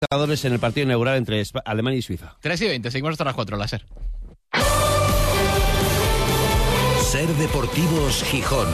[0.00, 2.36] en el partido inaugural entre Alemania y Suiza.
[2.40, 3.84] 3 y 20, seguimos hasta las 4, láser.
[7.10, 8.68] Ser Deportivos Gijón.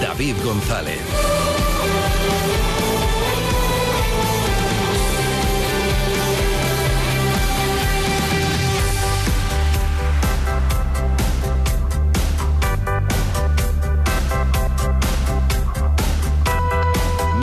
[0.00, 1.29] David González.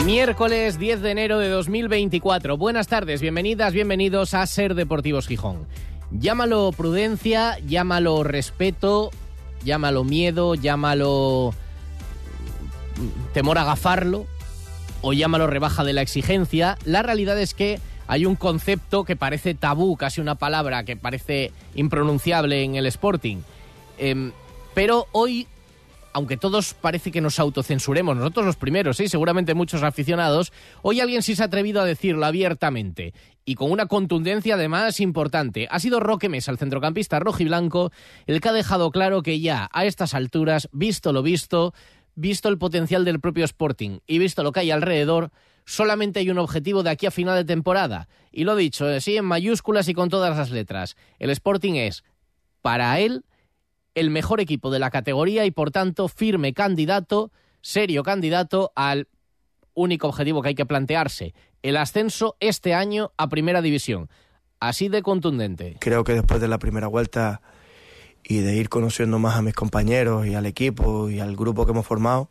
[0.08, 2.56] Miércoles 10 de enero de 2024.
[2.56, 5.66] Buenas tardes, bienvenidas, bienvenidos a Ser Deportivos Gijón.
[6.10, 9.10] Llámalo prudencia, llámalo respeto,
[9.64, 11.52] llámalo miedo, llámalo
[12.96, 14.24] mm, temor a gafarlo
[15.02, 16.78] o llámalo rebaja de la exigencia.
[16.86, 21.52] La realidad es que hay un concepto que parece tabú, casi una palabra que parece
[21.74, 23.42] impronunciable en el Sporting.
[23.98, 24.32] Em,
[24.72, 25.46] pero hoy
[26.18, 31.22] aunque todos parece que nos autocensuremos, nosotros los primeros, sí, seguramente muchos aficionados, hoy alguien
[31.22, 35.68] sí se ha atrevido a decirlo abiertamente y con una contundencia además importante.
[35.70, 37.92] Ha sido Roque Mesa, el centrocampista rojiblanco,
[38.26, 41.72] el que ha dejado claro que ya a estas alturas, visto lo visto,
[42.16, 45.30] visto el potencial del propio Sporting y visto lo que hay alrededor,
[45.66, 48.08] solamente hay un objetivo de aquí a final de temporada.
[48.32, 50.96] Y lo dicho, eh, sí, en mayúsculas y con todas las letras.
[51.20, 52.02] El Sporting es,
[52.60, 53.24] para él,
[53.98, 59.08] el mejor equipo de la categoría y por tanto firme candidato, serio candidato al
[59.74, 64.08] único objetivo que hay que plantearse, el ascenso este año a Primera División.
[64.60, 65.76] Así de contundente.
[65.80, 67.40] Creo que después de la primera vuelta
[68.24, 71.70] y de ir conociendo más a mis compañeros y al equipo y al grupo que
[71.70, 72.28] hemos formado,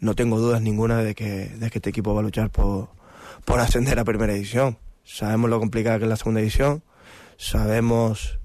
[0.00, 2.88] no tengo dudas ninguna de que, de que este equipo va a luchar por,
[3.44, 4.78] por ascender a Primera División.
[5.04, 6.82] Sabemos lo complicada que es la Segunda División,
[7.36, 8.39] sabemos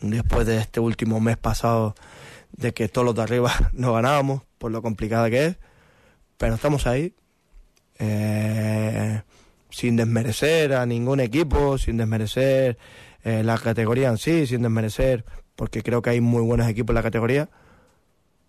[0.00, 1.94] después de este último mes pasado
[2.52, 5.56] de que todos los de arriba no ganábamos por lo complicada que es,
[6.38, 7.14] pero estamos ahí
[7.98, 9.22] eh,
[9.70, 12.78] sin desmerecer a ningún equipo, sin desmerecer
[13.24, 16.94] eh, la categoría en sí, sin desmerecer, porque creo que hay muy buenos equipos en
[16.96, 17.48] la categoría.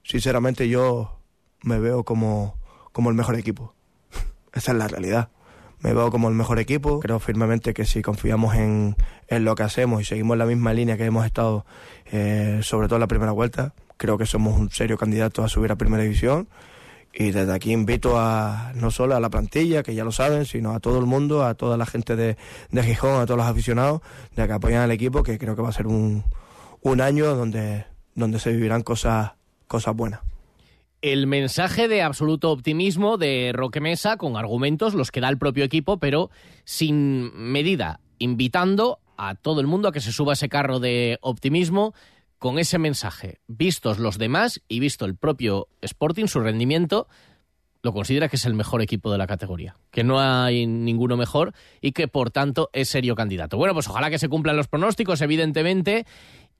[0.04, 1.20] Sinceramente yo
[1.64, 2.58] me veo como,
[2.92, 3.74] como el mejor equipo.
[4.54, 5.30] Esa es la realidad
[5.80, 7.00] me veo como el mejor equipo.
[7.00, 8.96] Creo firmemente que si confiamos en,
[9.28, 11.66] en lo que hacemos y seguimos la misma línea que hemos estado,
[12.12, 15.72] eh, sobre todo en la primera vuelta, creo que somos un serio candidato a subir
[15.72, 16.48] a primera división.
[17.14, 20.74] Y desde aquí invito a no solo a la plantilla, que ya lo saben, sino
[20.74, 22.38] a todo el mundo, a toda la gente de,
[22.70, 24.02] de Gijón, a todos los aficionados,
[24.36, 26.26] de que apoyan al equipo, que creo que va a ser un,
[26.82, 29.32] un año donde, donde se vivirán cosas,
[29.68, 30.22] cosas buenas
[31.14, 35.64] el mensaje de absoluto optimismo de Roque Mesa con argumentos, los que da el propio
[35.64, 36.30] equipo, pero
[36.64, 41.94] sin medida, invitando a todo el mundo a que se suba ese carro de optimismo
[42.40, 43.40] con ese mensaje.
[43.48, 47.08] Vistos los demás y visto el propio Sporting, su rendimiento,
[47.82, 51.54] lo considera que es el mejor equipo de la categoría, que no hay ninguno mejor
[51.82, 53.58] y que por tanto es serio candidato.
[53.58, 56.06] Bueno, pues ojalá que se cumplan los pronósticos, evidentemente,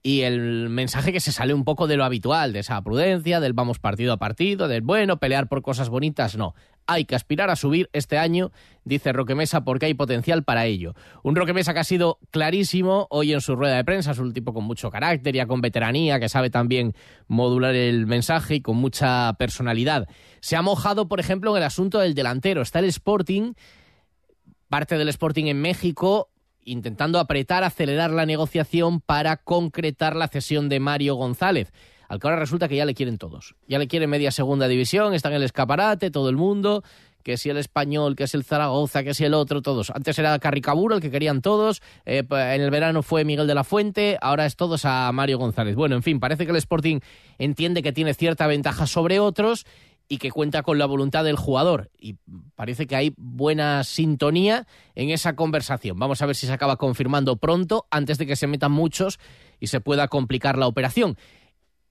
[0.08, 3.52] y el mensaje que se sale un poco de lo habitual, de esa prudencia, del
[3.52, 6.54] vamos partido a partido, del bueno, pelear por cosas bonitas, no.
[6.86, 8.50] Hay que aspirar a subir este año,
[8.84, 10.94] dice Roque Mesa, porque hay potencial para ello.
[11.22, 14.32] Un Roque Mesa que ha sido clarísimo hoy en su rueda de prensa, es un
[14.32, 16.94] tipo con mucho carácter, ya con veteranía, que sabe también
[17.26, 20.08] modular el mensaje y con mucha personalidad.
[20.40, 22.62] Se ha mojado, por ejemplo, en el asunto del delantero.
[22.62, 23.52] Está el Sporting,
[24.70, 26.30] parte del Sporting en México,
[26.70, 31.72] intentando apretar, acelerar la negociación para concretar la cesión de Mario González.
[32.08, 33.54] Al que ahora resulta que ya le quieren todos.
[33.66, 36.82] Ya le quieren media segunda división, está en el escaparate, todo el mundo,
[37.22, 39.90] que si el español, que si el Zaragoza, que si el otro, todos.
[39.90, 43.64] Antes era Carricaburo el que querían todos, eh, en el verano fue Miguel de la
[43.64, 45.74] Fuente, ahora es todos a Mario González.
[45.76, 47.00] Bueno, en fin, parece que el Sporting
[47.38, 49.66] entiende que tiene cierta ventaja sobre otros
[50.08, 51.90] y que cuenta con la voluntad del jugador.
[51.98, 52.16] Y
[52.54, 55.98] parece que hay buena sintonía en esa conversación.
[55.98, 59.18] Vamos a ver si se acaba confirmando pronto, antes de que se metan muchos
[59.60, 61.18] y se pueda complicar la operación.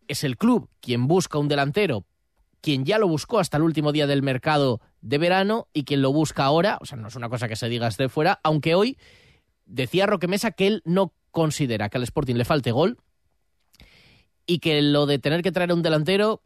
[0.08, 2.06] Es el club quien busca un delantero,
[2.62, 6.12] quien ya lo buscó hasta el último día del mercado de verano y quien lo
[6.12, 6.80] busca ahora.
[6.82, 8.98] O sea, no es una cosa que se diga desde fuera, aunque hoy
[9.66, 12.98] decía Roque Mesa que él no considera que al Sporting le falte gol
[14.48, 16.42] y que lo de tener que traer un delantero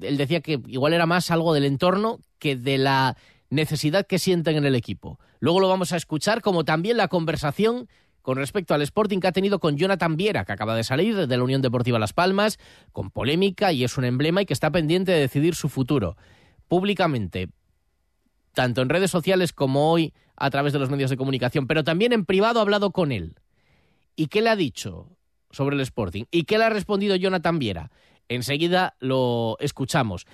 [0.00, 3.16] él decía que igual era más algo del entorno que de la
[3.50, 5.18] necesidad que sienten en el equipo.
[5.40, 7.88] Luego lo vamos a escuchar, como también la conversación
[8.22, 11.36] con respecto al Sporting que ha tenido con Jonathan Viera, que acaba de salir de
[11.36, 12.58] la Unión Deportiva Las Palmas,
[12.92, 16.16] con polémica y es un emblema y que está pendiente de decidir su futuro
[16.68, 17.48] públicamente,
[18.52, 22.12] tanto en redes sociales como hoy a través de los medios de comunicación, pero también
[22.12, 23.34] en privado ha hablado con él.
[24.14, 25.16] ¿Y qué le ha dicho
[25.50, 26.24] sobre el Sporting?
[26.30, 27.90] ¿Y qué le ha respondido Jonathan Viera?
[28.28, 30.26] Enseguida lo escuchamos.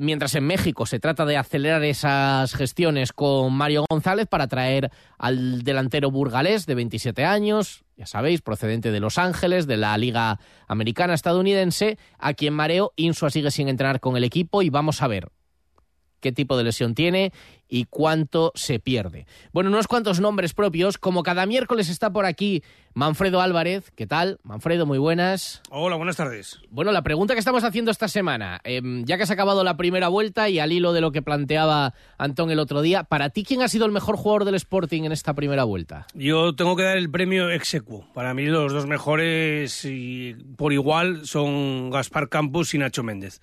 [0.00, 5.62] mientras en México se trata de acelerar esas gestiones con Mario González para traer al
[5.62, 10.38] delantero burgalés de 27 años, ya sabéis, procedente de Los Ángeles, de la Liga
[10.68, 15.08] Americana Estadounidense, a quien Mareo Insua sigue sin entrenar con el equipo y vamos a
[15.08, 15.32] ver
[16.20, 17.32] qué tipo de lesión tiene
[17.68, 19.26] y cuánto se pierde.
[19.52, 20.98] Bueno, unos cuantos nombres propios.
[20.98, 22.62] Como cada miércoles está por aquí
[22.94, 23.92] Manfredo Álvarez.
[23.94, 24.40] ¿Qué tal?
[24.42, 25.62] Manfredo, muy buenas.
[25.70, 26.60] Hola, buenas tardes.
[26.70, 30.08] Bueno, la pregunta que estamos haciendo esta semana, eh, ya que has acabado la primera
[30.08, 33.62] vuelta y al hilo de lo que planteaba Antón el otro día, ¿para ti quién
[33.62, 36.06] ha sido el mejor jugador del Sporting en esta primera vuelta?
[36.14, 38.06] Yo tengo que dar el premio Execuo.
[38.14, 43.40] Para mí los dos mejores y por igual son Gaspar Campos y Nacho Méndez.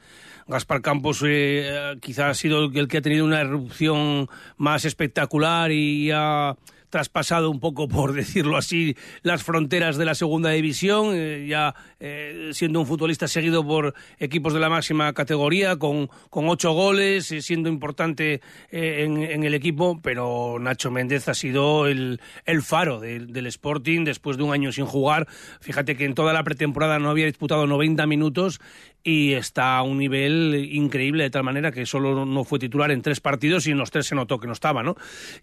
[0.48, 4.15] Gaspar Campos eh, quizás ha sido el que ha tenido una erupción
[4.58, 6.56] más espectacular y ha
[6.96, 12.52] traspasado un poco, por decirlo así, las fronteras de la segunda división, eh, ya eh,
[12.54, 17.42] siendo un futbolista seguido por equipos de la máxima categoría, con, con ocho goles, eh,
[17.42, 18.40] siendo importante
[18.72, 24.38] en, el equipo, pero Nacho Méndez ha sido el, el faro de, del Sporting después
[24.38, 25.28] de un año sin jugar.
[25.60, 28.62] Fíjate que en toda la pretemporada no había disputado 90 minutos
[29.08, 33.04] y está a un nivel increíble de tal manera que solo no fue titular en
[33.04, 34.96] tres partidos y en los tres se notó que no estaba, ¿no?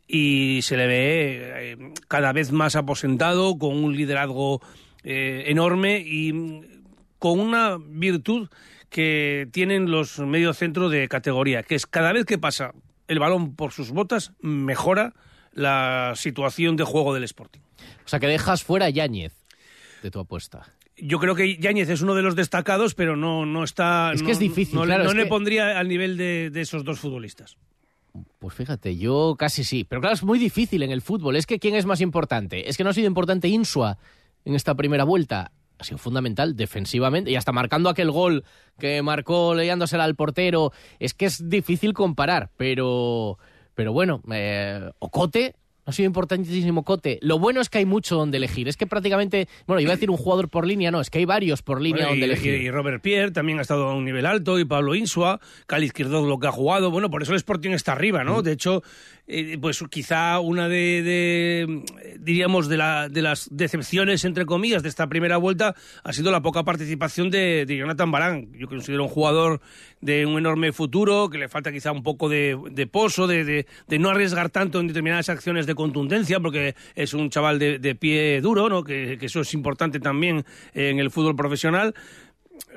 [0.09, 1.77] Y se le ve eh,
[2.09, 4.61] cada vez más aposentado, con un liderazgo
[5.05, 6.63] eh, enorme y mm,
[7.21, 8.49] con una virtud
[8.91, 12.73] que tienen los mediocentros de categoría, que es cada vez que pasa
[13.07, 15.15] el balón por sus botas, mejora
[15.53, 17.61] la situación de juego del Sporting.
[18.05, 19.35] O sea, que dejas fuera a Yáñez
[20.03, 20.75] de tu apuesta
[21.05, 24.13] yo creo que Yáñez es uno de los destacados, pero no, no está.
[24.13, 24.77] Es que es difícil.
[24.77, 25.29] No, claro, no es le que...
[25.29, 27.57] pondría al nivel de, de, esos dos futbolistas.
[28.39, 29.85] Pues fíjate, yo casi sí.
[29.85, 31.35] Pero claro, es muy difícil en el fútbol.
[31.35, 32.69] Es que ¿quién es más importante?
[32.69, 33.99] Es que no ha sido importante Insua
[34.45, 35.51] en esta primera vuelta.
[35.79, 38.45] Ha sido fundamental defensivamente y hasta marcando aquel gol
[38.79, 40.71] que marcó leyéndosela al portero.
[41.01, 43.39] Es que es difícil comparar, pero.
[43.75, 47.19] Pero bueno, eh, Ocote ha sido importantísimo Cote.
[47.23, 48.69] Lo bueno es que hay mucho donde elegir.
[48.69, 51.25] Es que prácticamente, bueno, iba a decir un jugador por línea, no, es que hay
[51.25, 52.55] varios por línea bueno, donde y, elegir.
[52.55, 56.25] Y, Robert Pierre también ha estado a un nivel alto, y Pablo Insua, Cali Izquierdo
[56.27, 56.91] lo que ha jugado.
[56.91, 58.39] Bueno, por eso el Sporting está arriba, ¿no?
[58.39, 58.43] Mm.
[58.43, 58.83] De hecho,
[59.27, 61.85] eh, pues quizá una de, de
[62.19, 65.75] diríamos, de, la, de, las decepciones, entre comillas, de esta primera vuelta
[66.05, 68.53] ha sido la poca participación de, de Jonathan Barán.
[68.53, 69.61] Yo considero un jugador
[70.03, 73.99] de un enorme futuro, que le falta quizá un poco de, de pozo, de, de,
[73.99, 78.69] no arriesgar tanto en determinadas acciones de contundencia, porque es un chaval de, pie duro,
[78.69, 78.85] ¿no?
[78.85, 80.45] Que, que, eso es importante también
[80.75, 81.95] en el fútbol profesional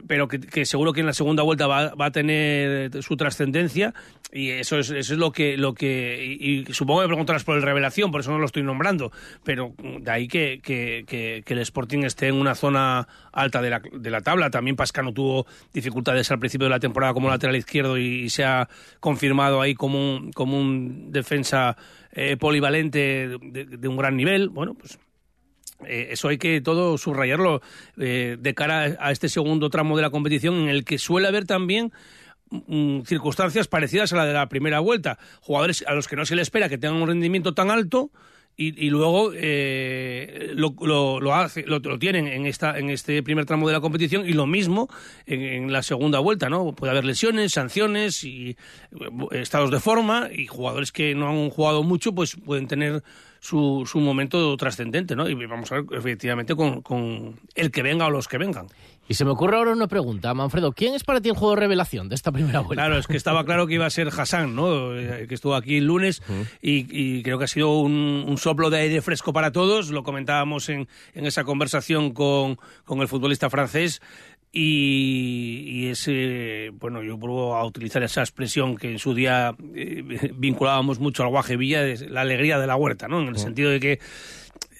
[0.08, 3.94] pero que, que, seguro que en la segunda vuelta va, va a tener su trascendencia
[4.32, 7.64] y eso es, eso es lo que lo que y, supongo que preguntarás por el
[7.64, 9.12] revelación por eso no lo estoy nombrando
[9.44, 13.82] pero de ahí que, que, que el Sporting esté en una zona alta de la,
[13.92, 14.50] de la tabla.
[14.50, 18.44] También Pascano tuvo dificultades al principio de la temporada como lateral izquierdo y, y se
[18.44, 18.68] ha
[19.00, 21.78] confirmado ahí como un, como un defensa
[22.12, 24.50] eh, polivalente de, de un gran nivel.
[24.50, 24.98] Bueno pues
[25.84, 27.62] eh, eso hay que todo subrayarlo
[27.98, 31.46] eh, de cara a este segundo tramo de la competición en el que suele haber
[31.46, 31.92] también
[32.50, 35.18] mm, circunstancias parecidas a la de la primera vuelta.
[35.42, 38.12] Jugadores a los que no se les espera que tengan un rendimiento tan alto
[38.58, 43.46] y, y luego eh, lo, lo, lo, hace, lo, tienen en, esta, en este primer
[43.46, 44.88] tramo de la competición y lo mismo
[45.26, 46.74] en, en, la segunda vuelta, ¿no?
[46.74, 48.56] Puede haber lesiones, sanciones y
[49.32, 53.04] estados de forma y jugadores que no han jugado mucho pues pueden tener
[53.46, 55.30] su, su momento trascendente, ¿no?
[55.30, 58.68] Y vamos a ver efectivamente con, con, el que venga o los que vengan.
[59.08, 60.72] Y se me ocurre ahora una pregunta, Manfredo.
[60.72, 62.86] ¿Quién es para ti el juego de revelación de esta primera vuelta?
[62.86, 64.98] Claro, es que estaba claro que iba a ser Hassan, ¿no?
[64.98, 66.48] Eh, que estuvo aquí el lunes uh -huh.
[66.60, 69.92] y, y, creo que ha sido un, un, soplo de aire fresco para todos.
[69.92, 74.02] Lo comentábamos en, en esa conversación con, con el futbolista francés.
[74.58, 80.32] Y, y, ese, bueno, yo pruebo a utilizar esa expresión que en su día eh,
[80.38, 83.20] vinculábamos mucho al Guaje Villa, la alegría de la huerta, ¿no?
[83.22, 84.00] En el sentido de que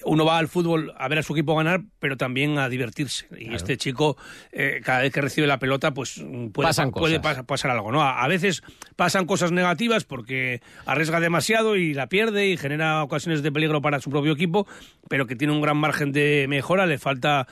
[0.06, 3.26] uno va al fútbol a ver a su equipo ganar, pero también a divertirse.
[3.32, 3.56] Y claro.
[3.56, 4.16] este chico,
[4.50, 8.02] eh, cada vez que recibe la pelota, pues puede, pasan puede pasar algo, ¿no?
[8.02, 8.62] A, a, veces
[8.94, 14.00] pasan cosas negativas porque arriesga demasiado y la pierde y genera ocasiones de peligro para
[14.00, 14.66] su propio equipo,
[15.10, 17.46] pero que tiene un gran margen de mejora, le falta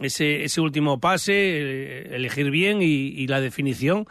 [0.00, 4.06] ese, ese último pase, eh, elegir bien y, y la definición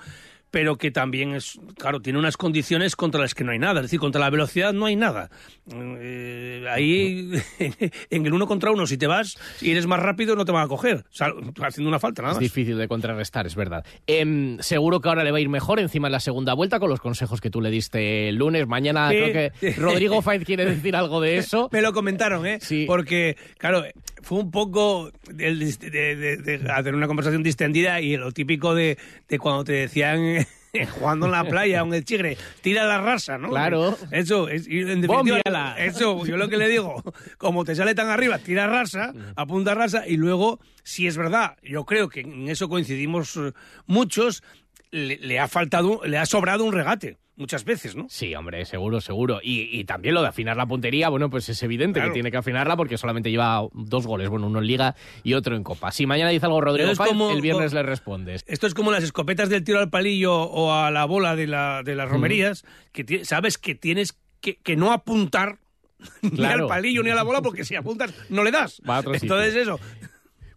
[0.52, 3.82] pero que también es, claro, tiene unas condiciones contra las que no hay nada.
[3.82, 5.30] Es decir, contra la velocidad no hay nada.
[5.72, 7.32] Eh, ahí,
[8.10, 10.66] en el uno contra uno, si te vas y eres más rápido, no te van
[10.66, 11.06] a coger.
[11.08, 11.32] O sea,
[11.62, 12.42] haciendo una falta, nada Es más.
[12.42, 13.86] difícil de contrarrestar, es verdad.
[14.08, 16.90] Eh, seguro que ahora le va a ir mejor encima en la segunda vuelta con
[16.90, 18.68] los consejos que tú le diste el lunes.
[18.68, 19.18] Mañana sí.
[19.18, 21.70] creo que Rodrigo Faiz quiere decir algo de eso.
[21.72, 22.58] Me lo comentaron, ¿eh?
[22.60, 22.86] Sí.
[22.88, 23.84] Porque, claro,
[24.22, 28.98] fue un poco de, de, de, de hacer una conversación distendida y lo típico de,
[29.40, 30.46] cuando te decían
[31.00, 33.50] jugando en la playa con el chigre, tira la rasa, ¿no?
[33.50, 33.98] Claro.
[34.12, 37.04] Eso, es, en definitiva, eso, yo lo que le digo,
[37.38, 41.86] como te sale tan arriba, tira rasa, apunta rasa, y luego, si es verdad, yo
[41.86, 43.52] creo que en eso coincidimos eh,
[43.88, 44.44] muchos,
[44.92, 48.06] le, le ha faltado, le ha sobrado un regate, muchas veces, ¿no?
[48.10, 49.40] Sí, hombre, seguro, seguro.
[49.42, 52.12] Y, y también lo de afinar la puntería, bueno, pues es evidente Claro.
[52.12, 55.56] que tiene que afinarla porque solamente lleva dos goles, bueno, uno en Liga y otro
[55.56, 55.92] en Copa.
[55.92, 58.44] Si mañana dice algo Rodrigo Páez, como- el viernes le respondes.
[58.48, 61.82] Esto es como las escopetas del tiro al palillo o a la bola de, la,
[61.84, 65.58] de las romerías, que sabes que tienes que, que no apuntar
[66.22, 68.82] ni al palillo ni a la bola, porque si apuntas no le das.
[68.90, 69.36] Va a otro sitio.
[69.36, 69.80] Entonces eso,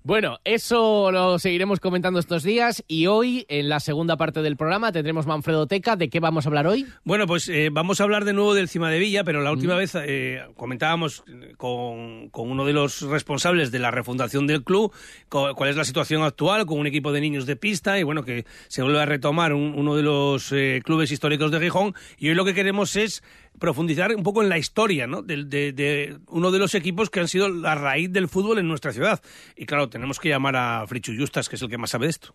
[0.04, 4.90] Bueno, eso lo seguiremos comentando estos días y hoy, en la segunda parte del programa,
[4.90, 5.94] tendremos Manfredo Teca.
[5.94, 6.86] ¿De qué vamos a hablar hoy?
[7.04, 9.76] Bueno, pues eh, vamos a hablar de nuevo del Cima de Villa, pero la última
[9.76, 11.22] vez eh, comentábamos
[11.56, 14.92] con, con uno de los responsables de la refundación del club
[15.28, 18.24] co- cuál es la situación actual con un equipo de niños de pista y bueno,
[18.24, 22.28] que se vuelve a retomar un- uno de los eh, clubes históricos de Gijón y
[22.28, 23.22] hoy lo que queremos es
[23.58, 25.22] profundizar un poco en la historia ¿no?
[25.22, 29.22] de, uno de los equipos que han sido la raíz del fútbol en nuestra ciudad.
[29.56, 32.10] Y claro, tenemos que llamar a Frichu Justas, que es el que más sabe de
[32.10, 32.34] esto.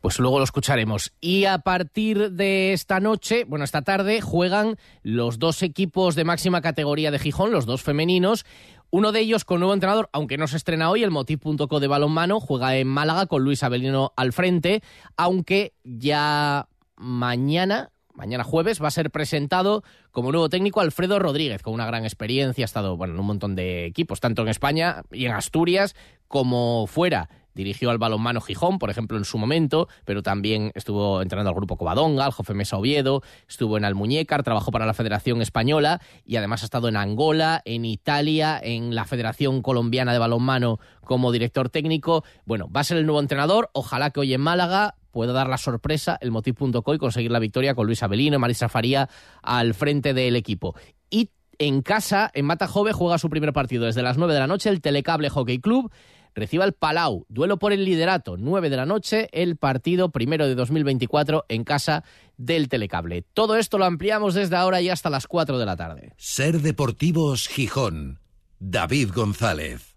[0.00, 1.12] Pues luego lo escucharemos.
[1.20, 6.62] Y a partir de esta noche, bueno, esta tarde, juegan los dos equipos de máxima
[6.62, 8.46] categoría de Gijón, los dos femeninos.
[8.90, 12.40] Uno de ellos con nuevo entrenador, aunque no se estrena hoy, el Motiv.co de balonmano,
[12.40, 14.82] juega en Málaga con Luis Abelino al frente,
[15.16, 21.72] aunque ya mañana, mañana jueves, va a ser presentado como nuevo técnico Alfredo Rodríguez, con
[21.72, 25.32] una gran experiencia, ha estado en un montón de equipos, tanto en España y en
[25.32, 25.96] Asturias
[26.28, 27.30] como fuera.
[27.54, 31.78] Dirigió al balonmano Gijón, por ejemplo, en su momento, pero también estuvo entrenando al grupo
[31.78, 36.60] Covadonga, al Jofe Mesa Oviedo, estuvo en Almuñécar, trabajó para la Federación Española y además
[36.62, 42.22] ha estado en Angola, en Italia, en la Federación Colombiana de Balonmano como director técnico.
[42.44, 45.58] Bueno, va a ser el nuevo entrenador, ojalá que hoy en Málaga pueda dar la
[45.58, 49.08] sorpresa el motiv.co y conseguir la victoria con Luis Abelino y Marisa Faría
[49.42, 50.74] al frente del equipo.
[51.10, 54.46] Y en casa, en Mata Jove, juega su primer partido desde las 9 de la
[54.46, 55.92] noche el Telecable Hockey Club.
[56.34, 60.54] Recibe al Palau, duelo por el liderato, 9 de la noche, el partido primero de
[60.54, 62.04] 2024 en casa
[62.36, 63.24] del Telecable.
[63.34, 66.12] Todo esto lo ampliamos desde ahora y hasta las 4 de la tarde.
[66.16, 68.20] Ser Deportivos Gijón.
[68.60, 69.89] David González.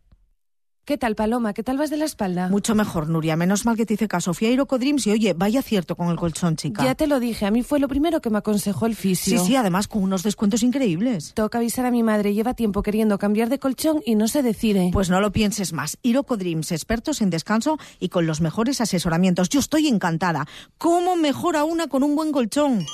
[0.86, 1.54] ¿Qué tal, Paloma?
[1.54, 2.50] ¿Qué tal vas de la espalda?
[2.50, 3.38] Mucho mejor, Nuria.
[3.38, 4.34] Menos mal que te hice caso.
[4.34, 6.84] Fui a Irocodreams y oye, vaya cierto con el colchón, chica.
[6.84, 9.40] Ya te lo dije, a mí fue lo primero que me aconsejó el fisio.
[9.40, 11.34] Sí, sí, además con unos descuentos increíbles.
[11.36, 14.90] Toca avisar a mi madre, lleva tiempo queriendo cambiar de colchón y no se decide.
[14.92, 15.98] Pues no lo pienses más.
[16.02, 19.48] Irocodreams, expertos en descanso y con los mejores asesoramientos.
[19.48, 20.48] Yo estoy encantada.
[20.78, 22.86] ¿Cómo mejora una con un buen colchón?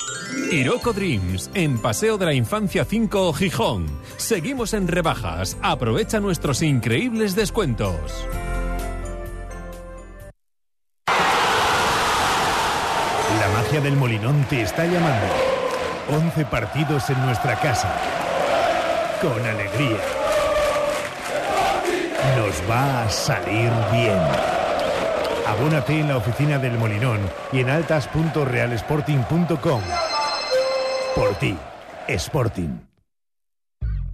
[0.51, 3.87] Iroco Dreams, en Paseo de la Infancia 5, Gijón.
[4.17, 5.57] Seguimos en rebajas.
[5.63, 7.78] Aprovecha nuestros increíbles descuentos.
[7.79, 7.93] La
[13.53, 15.27] magia del Molinón te está llamando.
[16.09, 17.89] 11 partidos en nuestra casa.
[19.21, 19.95] Con alegría.
[22.35, 24.19] Nos va a salir bien.
[25.47, 27.21] Abónate en la oficina del Molinón
[27.53, 29.81] y en altas.realsporting.com.
[31.15, 31.57] Por ti,
[32.07, 32.88] Sporting.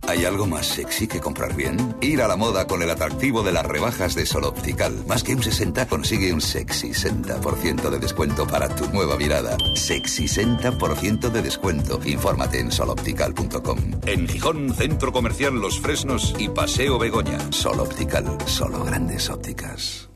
[0.08, 1.96] ¿Hay algo más sexy que comprar bien?
[2.00, 5.04] Ir a la moda con el atractivo de las rebajas de Sol Optical.
[5.08, 9.58] Más que un 60, consigue un sexy 60% de descuento para tu nueva mirada.
[9.74, 12.00] Sexy 60% de descuento.
[12.06, 13.80] Infórmate en soloptical.com.
[14.06, 17.40] En Gijón, Centro Comercial Los Fresnos y Paseo Begoña.
[17.52, 20.10] Sol Optical, solo grandes ópticas.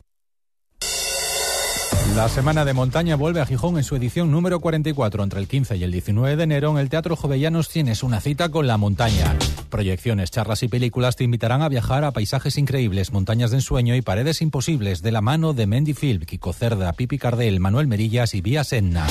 [2.14, 5.22] La Semana de Montaña vuelve a Gijón en su edición número 44.
[5.22, 8.48] Entre el 15 y el 19 de enero en el Teatro Jovellanos tienes una cita
[8.48, 9.36] con la montaña.
[9.70, 14.02] Proyecciones, charlas y películas te invitarán a viajar a paisajes increíbles, montañas de ensueño y
[14.02, 18.40] paredes imposibles de la mano de Mendy Phil, Kiko Cerda, Pipi Cardel, Manuel Merillas y
[18.40, 19.06] Vía Senna.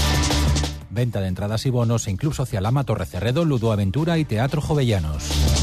[0.89, 4.62] Venta de entradas y bonos en Club Social Ama Torre Cerredo, Ludo Aventura y Teatro
[4.62, 5.59] Jovellanos.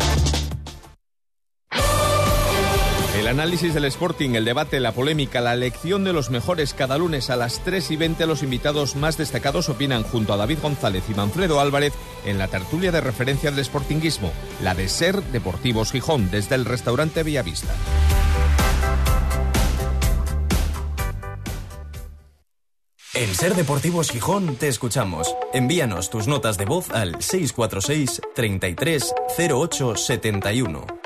[3.27, 7.29] El análisis del Sporting, el debate, la polémica, la elección de los mejores cada lunes
[7.29, 11.15] a las 3 y 20 los invitados más destacados opinan junto a David González y
[11.15, 11.93] Manfredo Álvarez
[12.25, 17.25] en la tertulia de referencia del Sportinguismo, la de Ser Deportivos Gijón, desde el restaurante
[17.25, 17.75] Villavista.
[23.13, 25.35] En Ser Deportivos Gijón te escuchamos.
[25.53, 31.06] Envíanos tus notas de voz al 646 33 08 71.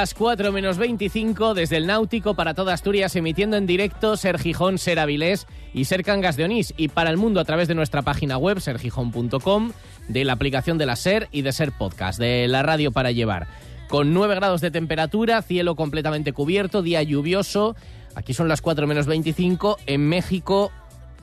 [0.00, 4.78] Las 4 menos 25 desde el Náutico para toda Asturias, emitiendo en directo Ser Gijón,
[4.78, 6.72] Ser Avilés y Ser Cangas de Onís.
[6.78, 9.72] Y para el mundo a través de nuestra página web, sergijón.com,
[10.08, 13.46] de la aplicación de la Ser y de Ser Podcast, de la radio para llevar.
[13.90, 17.76] Con 9 grados de temperatura, cielo completamente cubierto, día lluvioso.
[18.14, 19.76] Aquí son las 4 menos 25.
[19.84, 20.72] En México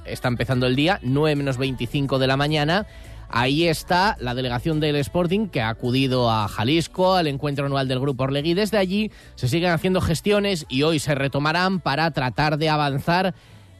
[0.05, 2.85] está empezando el día, 9 menos 25 de la mañana.
[3.29, 7.99] Ahí está la delegación del Sporting que ha acudido a Jalisco al encuentro anual del
[7.99, 8.53] Grupo Orlegui.
[8.53, 13.35] Desde allí se siguen haciendo gestiones y hoy se retomarán para tratar de avanzar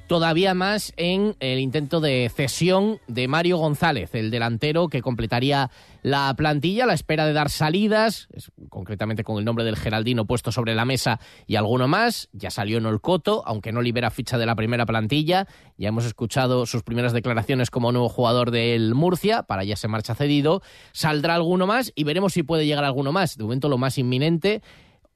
[0.08, 5.70] todavía más en el intento de cesión de Mario González, el delantero que completaría
[6.02, 8.30] la plantilla a la espera de dar salidas,
[8.70, 12.30] concretamente con el nombre del Geraldino puesto sobre la mesa y alguno más.
[12.32, 15.48] Ya salió en Olcoto, aunque no libera ficha de la primera plantilla.
[15.78, 20.16] Ya hemos escuchado sus primeras declaraciones como nuevo jugador del Murcia, para ya se marcha
[20.16, 20.62] cedido.
[20.94, 23.38] Saldrá alguno más y veremos si puede llegar alguno más.
[23.38, 24.62] De momento lo más inminente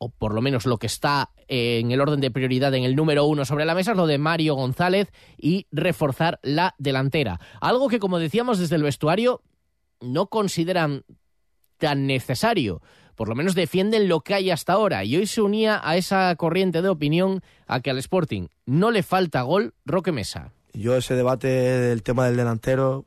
[0.04, 3.26] o por lo menos lo que está en el orden de prioridad en el número
[3.26, 7.40] uno sobre la mesa es lo de Mario González y reforzar la delantera.
[7.62, 9.44] Algo que, como decíamos desde el vestuario,
[10.00, 11.04] no consideran
[11.78, 12.82] tan necesario.
[13.16, 15.04] Por lo menos defienden lo que hay hasta ahora.
[15.04, 19.04] Y hoy se unía a esa corriente de opinión a que al Sporting no le
[19.04, 20.52] falta gol Roque Mesa.
[20.74, 23.06] Yo ese debate del tema del delantero,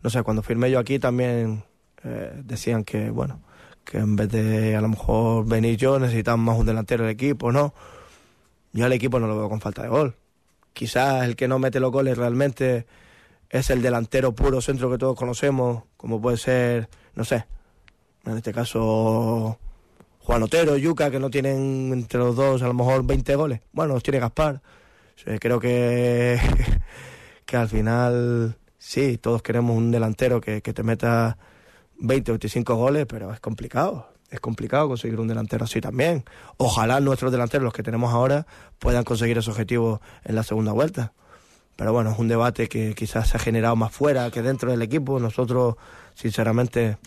[0.00, 1.64] no sé, cuando firmé yo aquí también
[2.02, 3.42] eh, decían que, bueno,
[3.84, 7.52] que en vez de a lo mejor venir yo necesitamos más un delantero del equipo,
[7.52, 7.74] ¿no?
[8.72, 10.16] Yo al equipo no lo veo con falta de gol.
[10.72, 12.86] Quizás el que no mete los goles realmente
[13.48, 17.46] es el delantero puro centro que todos conocemos, como puede ser, no sé,
[18.24, 19.58] en este caso
[20.20, 23.60] Juan Otero, Yuca, que no tienen entre los dos a lo mejor 20 goles.
[23.72, 24.60] Bueno, los tiene Gaspar.
[25.40, 26.38] Creo que,
[27.44, 31.36] que al final sí, todos queremos un delantero que, que te meta
[32.00, 34.08] 20 o 25 goles, pero es complicado.
[34.30, 36.24] Es complicado conseguir un delantero así también.
[36.56, 38.46] Ojalá nuestros delanteros, los que tenemos ahora,
[38.78, 41.12] puedan conseguir ese objetivo en la segunda vuelta.
[41.76, 44.82] Pero bueno, es un debate que quizás se ha generado más fuera que dentro del
[44.82, 45.18] equipo.
[45.18, 45.76] Nosotros,
[46.14, 46.98] sinceramente,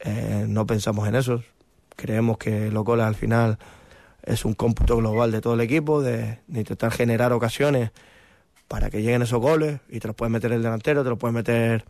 [0.00, 1.42] eh, no pensamos en eso.
[1.94, 3.58] Creemos que los goles al final
[4.22, 7.92] es un cómputo global de todo el equipo, de, de intentar generar ocasiones
[8.66, 11.34] para que lleguen esos goles y te los puedes meter el delantero, te los puedes
[11.34, 11.84] meter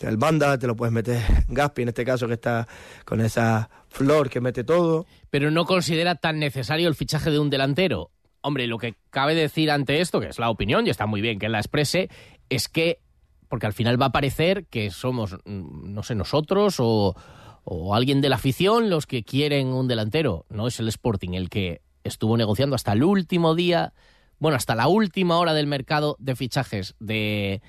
[0.00, 2.66] el banda, te lo puedes meter Gaspi en este caso que está
[3.04, 5.06] con esa flor que mete todo.
[5.30, 8.10] Pero no considera tan necesario el fichaje de un delantero.
[8.42, 11.38] Hombre, lo que cabe decir ante esto, que es la opinión, y está muy bien
[11.38, 12.08] que la exprese,
[12.48, 13.00] es que,
[13.48, 17.16] porque al final va a parecer que somos, mm, no sé, nosotros o,
[17.64, 20.46] o alguien de la afición los que quieren un delantero.
[20.48, 23.92] No es el Sporting el que estuvo negociando hasta el último día,
[24.38, 27.62] bueno, hasta la última hora del mercado de fichajes de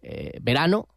[0.00, 0.88] eh, verano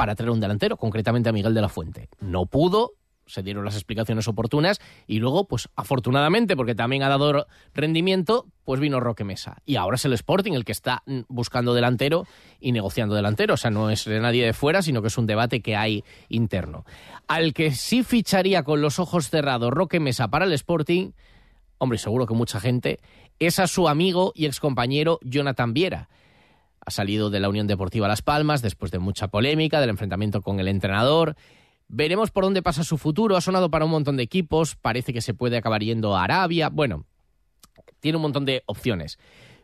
[0.00, 2.08] para traer un delantero, concretamente a Miguel de la Fuente.
[2.20, 2.92] No pudo,
[3.26, 8.80] se dieron las explicaciones oportunas y luego, pues afortunadamente, porque también ha dado rendimiento, pues
[8.80, 9.58] vino Roque Mesa.
[9.66, 12.26] Y ahora es el Sporting el que está buscando delantero
[12.60, 13.52] y negociando delantero.
[13.52, 16.02] O sea, no es de nadie de fuera, sino que es un debate que hay
[16.30, 16.86] interno.
[17.28, 21.10] Al que sí ficharía con los ojos cerrados Roque Mesa para el Sporting,
[21.76, 23.00] hombre, seguro que mucha gente,
[23.38, 26.08] es a su amigo y excompañero Jonathan Viera
[26.84, 30.60] ha salido de la Unión Deportiva Las Palmas después de mucha polémica, del enfrentamiento con
[30.60, 31.36] el entrenador.
[31.88, 33.36] Veremos por dónde pasa su futuro.
[33.36, 34.76] Ha sonado para un montón de equipos.
[34.76, 36.68] Parece que se puede acabar yendo a Arabia.
[36.68, 37.04] Bueno,
[38.00, 39.18] tiene un montón de opciones.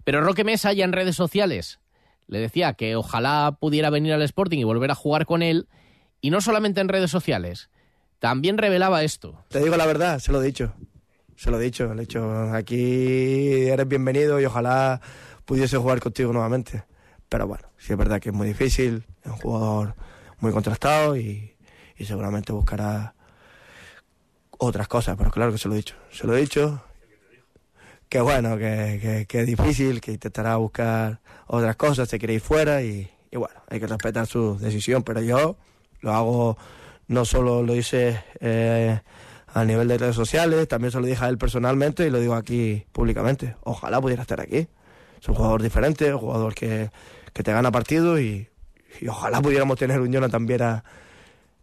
[0.05, 1.81] Pero Roque Mesa ya en redes sociales
[2.26, 5.68] le decía que ojalá pudiera venir al Sporting y volver a jugar con él.
[6.20, 7.70] Y no solamente en redes sociales,
[8.18, 9.44] también revelaba esto.
[9.48, 10.74] Te digo la verdad, se lo he dicho.
[11.37, 15.00] Se lo he dicho, le he dicho, aquí eres bienvenido y ojalá
[15.44, 16.85] pudiese jugar contigo nuevamente.
[17.29, 19.95] Pero bueno, sí es verdad que es muy difícil, es un jugador
[20.39, 21.53] muy contrastado y,
[22.05, 23.15] seguramente buscará
[24.59, 26.83] otras cosas, pero claro que se lo he dicho, se lo he dicho,
[28.09, 32.83] que bueno, que, que, es difícil, que intentará buscar otras cosas, se quiere ir fuera
[32.83, 35.57] y, bueno, hay que respetar su decisión, pero yo
[36.01, 36.59] lo hago,
[37.09, 39.01] no solo lo hice eh,
[39.47, 42.35] a nivel de redes sociales, también se lo dije a él personalmente y lo digo
[42.35, 44.69] aquí públicamente, ojalá pudiera estar aquí.
[45.20, 46.90] Es un jugador diferente, un jugador que,
[47.33, 48.48] que te gana partidos y,
[49.09, 50.85] ojalá pudiéramos tener un Jonathan Viera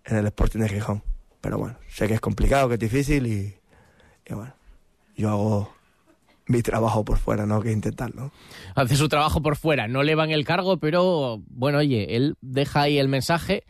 [0.05, 1.03] en el Sporting de Gijón.
[1.41, 3.55] Pero bueno, sé que es complicado, que es difícil y,
[4.29, 4.53] bueno,
[5.15, 5.73] yo hago
[6.45, 7.61] mi trabajo por fuera, ¿no?
[7.61, 8.31] Que intentarlo.
[8.75, 12.81] Hace su trabajo por fuera, no le van el cargo, pero bueno, oye, él deja
[12.81, 13.63] ahí el mensaje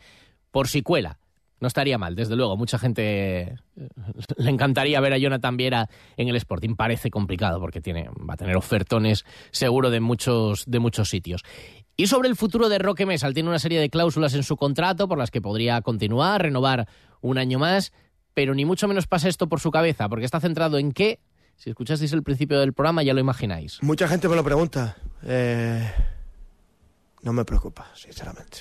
[0.50, 1.18] por si cuela.
[1.64, 2.58] No estaría mal, desde luego.
[2.58, 3.56] Mucha gente eh,
[4.36, 6.74] le encantaría ver a Jonathan Viera en el Sporting.
[6.74, 11.42] Parece complicado porque tiene, va a tener ofertones seguro de muchos, de muchos sitios.
[11.96, 15.08] Y sobre el futuro de Roque Mesa, tiene una serie de cláusulas en su contrato
[15.08, 16.86] por las que podría continuar, renovar
[17.22, 17.94] un año más.
[18.34, 21.18] pero ni mucho menos pasa esto por su cabeza, porque está centrado en qué.
[21.56, 23.82] Si escuchasteis el principio del programa ya lo imagináis.
[23.82, 24.98] Mucha gente me lo pregunta.
[25.22, 25.90] Eh,
[27.22, 28.58] no me preocupa, sinceramente.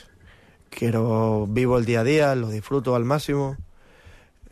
[0.75, 3.57] Quiero, vivo el día a día, lo disfruto al máximo.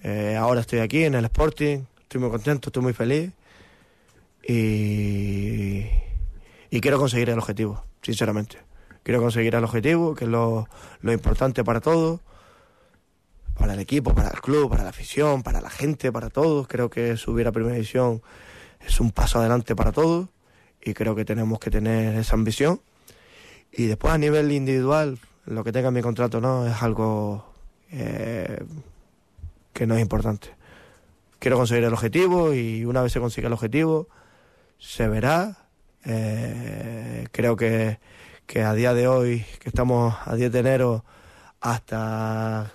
[0.03, 3.31] Eh, ahora estoy aquí en el Sporting, estoy muy contento, estoy muy feliz.
[4.47, 5.86] Y,
[6.69, 8.57] y quiero conseguir el objetivo, sinceramente.
[9.03, 10.67] Quiero conseguir el objetivo, que es lo,
[11.01, 12.19] lo importante para todos
[13.62, 16.67] para el equipo, para el club, para la afición, para la gente, para todos.
[16.67, 18.21] Creo que subir a primera división
[18.86, 20.29] es un paso adelante para todos
[20.81, 22.81] y creo que tenemos que tener esa ambición.
[23.71, 27.45] Y después a nivel individual, lo que tenga en mi contrato no es algo
[27.91, 28.63] eh,
[29.73, 30.49] que no es importante.
[31.39, 34.08] Quiero conseguir el objetivo y una vez se consiga el objetivo,
[34.77, 35.58] se verá.
[36.06, 37.99] Eh, creo que,
[38.45, 41.06] que a día de hoy, que estamos a 10 de enero,
[41.60, 42.71] hasta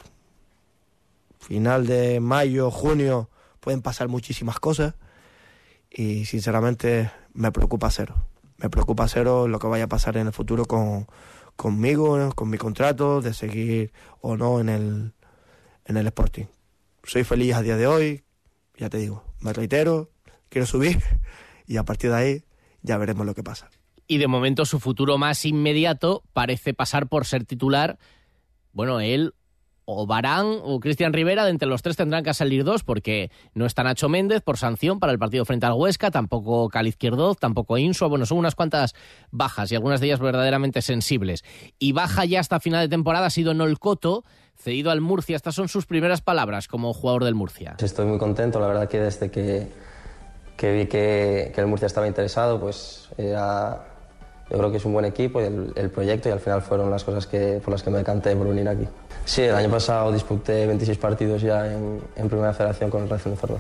[1.38, 3.29] final de mayo, junio,
[3.61, 4.94] pueden pasar muchísimas cosas
[5.90, 8.16] y sinceramente me preocupa cero.
[8.59, 11.07] Me preocupa cero lo que vaya a pasar en el futuro con,
[11.57, 15.12] conmigo, con mi contrato, de seguir o no en el,
[15.85, 16.45] en el Sporting.
[17.05, 18.25] Soy feliz a día de hoy,
[18.77, 20.11] ya te digo, me reitero,
[20.49, 21.03] quiero subir
[21.66, 22.45] y a partir de ahí
[22.83, 23.71] ya veremos lo que pasa.
[24.07, 27.99] Y de momento su futuro más inmediato parece pasar por ser titular,
[28.73, 29.35] bueno, él
[29.87, 33.66] o Barán o Cristian Rivera, de entre los tres tendrán que salir dos, porque no
[33.66, 37.79] está Nacho Méndez por sanción para el partido frente al Huesca, tampoco Cali Izquierdoz, tampoco
[37.79, 38.94] Insua, bueno, son unas cuantas
[39.31, 41.44] bajas y algunas de ellas verdaderamente sensibles.
[41.79, 44.25] Y baja ya hasta final de temporada ha sido Nolcoto,
[44.57, 45.37] cedido al Murcia.
[45.37, 47.77] Estas son sus primeras palabras como jugador del Murcia.
[47.79, 49.68] Estoy muy contento, la verdad que desde que,
[50.61, 53.87] vi que, que el Murcia estaba interesado, pues era
[54.51, 57.03] yo creo que es un buen equipo y el, proyecto y al final fueron las
[57.03, 58.87] cosas que, por las que me decanté por venir aquí.
[59.26, 63.36] Sí, el año pasado disputé 26 partidos ya en, Primera Federación con el Racing de
[63.36, 63.58] Ferrol.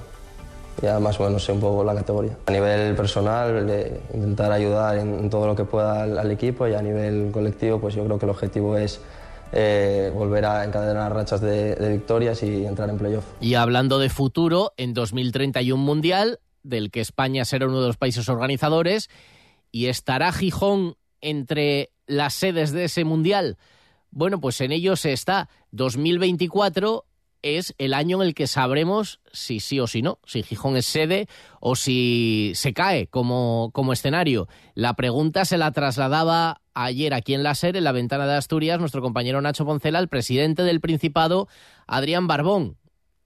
[0.80, 2.36] Ya más o menos sé un poco la categoría.
[2.46, 3.68] A nivel personal,
[4.14, 8.04] intentar ayudar en, todo lo que pueda al, equipo y a nivel colectivo, pues yo
[8.04, 9.00] creo que el objetivo es
[9.52, 13.24] eh, volver a encadenar rachas de, de victorias y entrar en playoff.
[13.40, 18.28] Y hablando de futuro, en 2031 Mundial, del que España será uno de los países
[18.28, 19.10] organizadores,
[19.76, 23.58] ¿Y estará Gijón entre las sedes de ese mundial?
[24.16, 25.50] Bueno, pues en ello se está.
[25.72, 27.04] 2024
[27.42, 30.86] es el año en el que sabremos si sí o si no, si Gijón es
[30.86, 31.28] sede
[31.60, 34.48] o si se cae como, como escenario.
[34.74, 38.80] La pregunta se la trasladaba ayer aquí en la SER, en la ventana de Asturias,
[38.80, 41.46] nuestro compañero Nacho Poncela, el presidente del Principado,
[41.86, 42.78] Adrián Barbón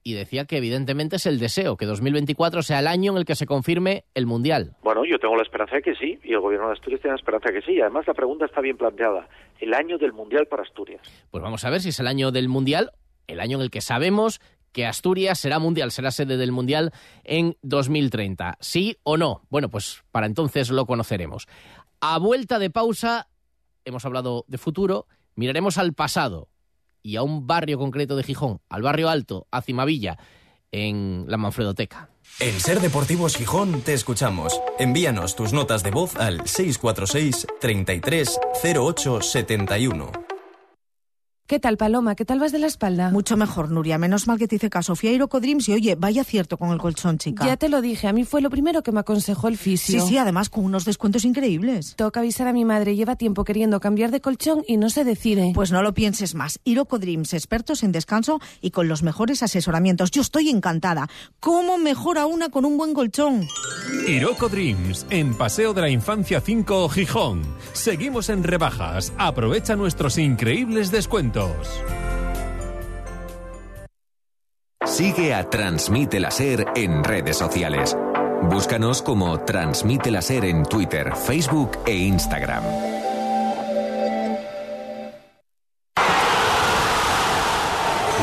[0.03, 3.35] y decía que evidentemente es el deseo, que 2024 sea el año en el que
[3.35, 4.75] se confirme el Mundial.
[4.83, 7.19] Bueno, yo tengo la esperanza de que sí, y el gobierno de Asturias tiene la
[7.19, 7.79] esperanza de que sí.
[7.79, 9.27] Además, la pregunta está bien planteada.
[9.59, 11.01] El año del Mundial para Asturias.
[11.29, 12.91] Pues vamos a ver si es el año del Mundial,
[13.27, 16.91] el año en el que sabemos que Asturias será mundial, será sede del mundial
[17.23, 18.57] en 2030.
[18.61, 19.41] ¿Sí o no?
[19.49, 21.47] Bueno, pues para entonces lo conoceremos.
[21.99, 23.27] A vuelta de pausa,
[23.83, 26.47] hemos hablado de futuro, miraremos al pasado
[27.03, 30.17] y a un barrio concreto de Gijón, al barrio Alto, a Cimavilla,
[30.71, 32.09] en la Manfredoteca.
[32.39, 34.59] En Ser Deportivos Gijón te escuchamos.
[34.79, 40.30] Envíanos tus notas de voz al 646 33 08 71.
[41.51, 42.15] ¿Qué tal, Paloma?
[42.15, 43.11] ¿Qué tal vas de la espalda?
[43.11, 43.97] Mucho mejor, Nuria.
[43.97, 44.95] Menos mal que te hice caso.
[44.95, 47.45] Fui a Irocodrims y oye, vaya cierto con el colchón, chica.
[47.45, 48.07] Ya te lo dije.
[48.07, 49.99] A mí fue lo primero que me aconsejó el fisio.
[49.99, 51.95] Sí, sí, además con unos descuentos increíbles.
[51.97, 52.95] Toca avisar a mi madre.
[52.95, 55.51] Lleva tiempo queriendo cambiar de colchón y no se decide.
[55.53, 56.57] Pues no lo pienses más.
[56.63, 60.09] Irocodrims, expertos en descanso y con los mejores asesoramientos.
[60.09, 61.09] Yo estoy encantada.
[61.41, 63.45] ¿Cómo mejora una con un buen colchón?
[64.07, 67.41] Iroco Dreams, en Paseo de la Infancia 5, Gijón.
[67.73, 69.11] Seguimos en rebajas.
[69.17, 71.40] Aprovecha nuestros increíbles descuentos.
[74.85, 77.97] Sigue a Transmite la Ser en redes sociales.
[78.43, 82.63] Búscanos como Transmite la Ser en Twitter, Facebook e Instagram.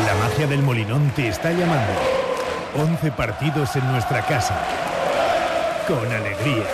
[0.07, 1.93] La magia del Molinón te está llamando.
[2.77, 4.57] 11 partidos en nuestra casa.
[5.89, 6.65] Con alegría.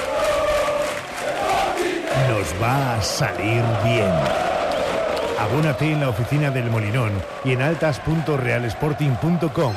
[2.29, 4.54] Nos va a salir bien.
[5.39, 7.13] Abónate en la oficina del Molinón
[7.45, 9.75] y en altas.realsporting.com.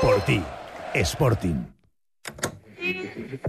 [0.00, 0.42] Por ti,
[0.94, 1.66] Sporting.
[2.78, 3.40] ¡Qué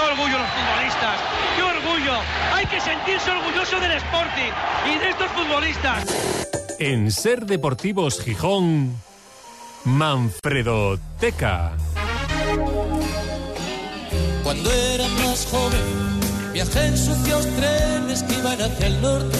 [0.00, 1.20] orgullo los futbolistas!
[1.56, 2.12] ¡Qué orgullo!
[2.52, 4.52] Hay que sentirse orgulloso del Sporting
[4.94, 6.04] y de estos futbolistas.
[6.78, 9.00] En Ser Deportivos Gijón,
[9.84, 11.72] Manfredo Teca.
[14.42, 16.13] Cuando era más joven
[16.54, 19.38] Viajé en sucios trenes que iban hacia el norte.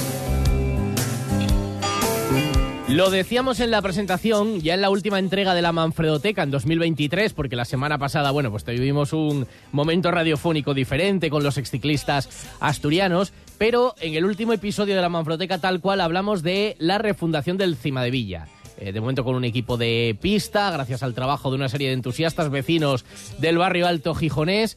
[2.89, 7.33] Lo decíamos en la presentación, ya en la última entrega de la Manfredoteca en 2023,
[7.33, 13.33] porque la semana pasada, bueno, pues tuvimos un momento radiofónico diferente con los exciclistas asturianos,
[13.59, 17.77] pero en el último episodio de la Manfredoteca tal cual hablamos de la refundación del
[17.77, 18.49] Cima de Villa.
[18.77, 21.95] Eh, de momento con un equipo de pista, gracias al trabajo de una serie de
[21.95, 23.05] entusiastas vecinos
[23.39, 24.77] del barrio alto gijonés.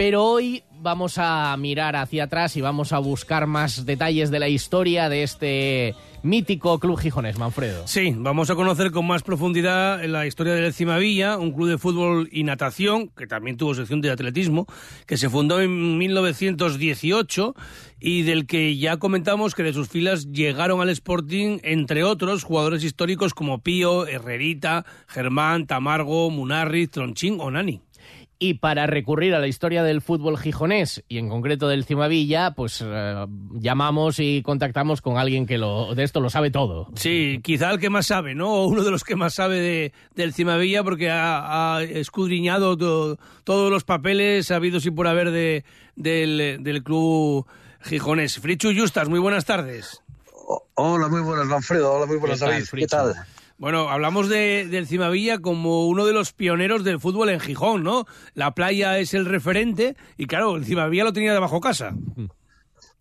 [0.00, 4.48] Pero hoy vamos a mirar hacia atrás y vamos a buscar más detalles de la
[4.48, 7.86] historia de este mítico club gijonés, Manfredo.
[7.86, 12.30] Sí, vamos a conocer con más profundidad la historia del Cimavilla, un club de fútbol
[12.32, 14.64] y natación, que también tuvo sección de atletismo,
[15.04, 17.54] que se fundó en 1918
[18.00, 22.84] y del que ya comentamos que de sus filas llegaron al Sporting, entre otros, jugadores
[22.84, 27.82] históricos como Pío, Herrerita, Germán, Tamargo, Munarriz, Tronchín o Nani.
[28.42, 32.82] Y para recurrir a la historia del fútbol gijonés y en concreto del Cimavilla, pues
[32.82, 36.88] eh, llamamos y contactamos con alguien que lo, de esto lo sabe todo.
[36.94, 38.48] Sí, quizá el que más sabe, ¿no?
[38.50, 43.18] O uno de los que más sabe de, del Cimavilla porque ha, ha escudriñado to-
[43.44, 45.62] todos los papeles habidos y por haber de,
[45.96, 47.46] del, del club
[47.82, 48.38] gijonés.
[48.38, 50.02] Frichu Justas, muy buenas tardes.
[50.76, 51.92] Hola, muy buenas, Manfredo.
[51.92, 52.68] Hola, muy buenas, ¿Qué tal, David.
[52.72, 53.14] ¿Qué tal?
[53.60, 58.06] Bueno, hablamos de, del Cimavilla como uno de los pioneros del fútbol en Gijón, ¿no?
[58.32, 61.92] La playa es el referente y claro, el Cimavilla lo tenía debajo casa.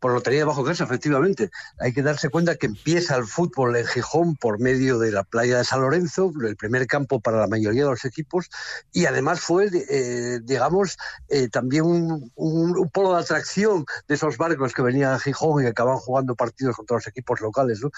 [0.02, 1.50] Por lo tenía bajo casa, efectivamente.
[1.80, 5.60] Hay que darse cuenta que empieza el fútbol en Gijón por medio de la playa
[5.60, 8.50] de San Lorenzo, el primer campo para la mayoría de los equipos,
[8.92, 10.98] y además fue, eh, digamos,
[11.30, 16.00] eh, también un, polo de atracción de esos barcos que venían a Gijón y acababan
[16.00, 17.92] jugando partidos contra los equipos locales, ¿no?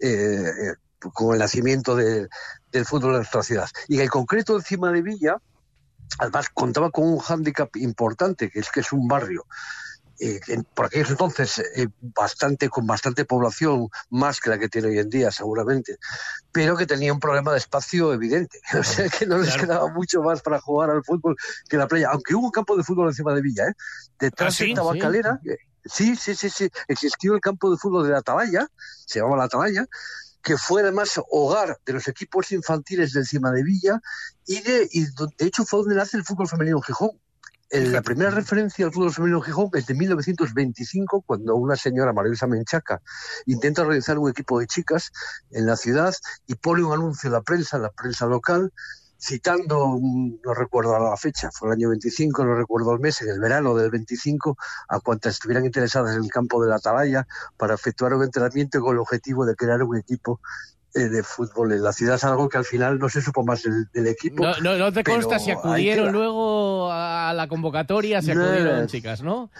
[0.00, 0.74] Eh, eh,
[1.14, 2.28] con el nacimiento de-
[2.72, 3.68] del fútbol en nuestra ciudad.
[3.88, 5.36] Y en concreto, encima de Villa,
[6.18, 9.46] además contaba con un hándicap importante, que es que es un barrio
[10.20, 14.88] eh, en- por aquellos entonces eh, bastante con bastante población más que la que tiene
[14.88, 15.96] hoy en día seguramente
[16.50, 20.20] pero que tenía un problema de espacio evidente o sea que no les quedaba mucho
[20.20, 21.36] más para jugar al fútbol
[21.68, 23.74] que la playa aunque hubo un campo de fútbol encima de Villa ¿eh?
[24.18, 24.68] detrás ¿Ah, sí?
[24.70, 28.66] de Tabacalera eh, sí sí sí sí existió el campo de fútbol de la Atalaya
[29.06, 29.86] se llamaba la Atalaya
[30.48, 34.00] que fue además hogar de los equipos infantiles del Cima de Villa
[34.46, 37.10] y de, y de hecho fue donde nace el fútbol femenino en Gijón.
[37.70, 42.32] La primera referencia al fútbol femenino en Gijón es de 1925, cuando una señora, María
[42.46, 43.02] Menchaca,
[43.44, 45.12] intenta realizar un equipo de chicas
[45.50, 46.14] en la ciudad
[46.46, 48.72] y pone un anuncio en la prensa, en la prensa local,
[49.18, 53.20] citando, un- no recuerdo ahora la fecha, fue el año 25, no recuerdo el mes,
[53.22, 54.56] en el verano del 25,
[54.88, 57.26] a cuantas estuvieran interesadas en el campo de la Atalaya
[57.56, 60.40] para efectuar un entrenamiento con el objetivo de crear un equipo
[60.94, 63.88] eh, de fútbol en la ciudad, algo que al final no se supo más del,
[63.92, 64.42] del equipo.
[64.42, 66.77] No, no, no te consta si acudieron luego
[67.30, 68.32] a la convocatoria, No.
[68.32, 69.50] acudieron chicas, ¿no?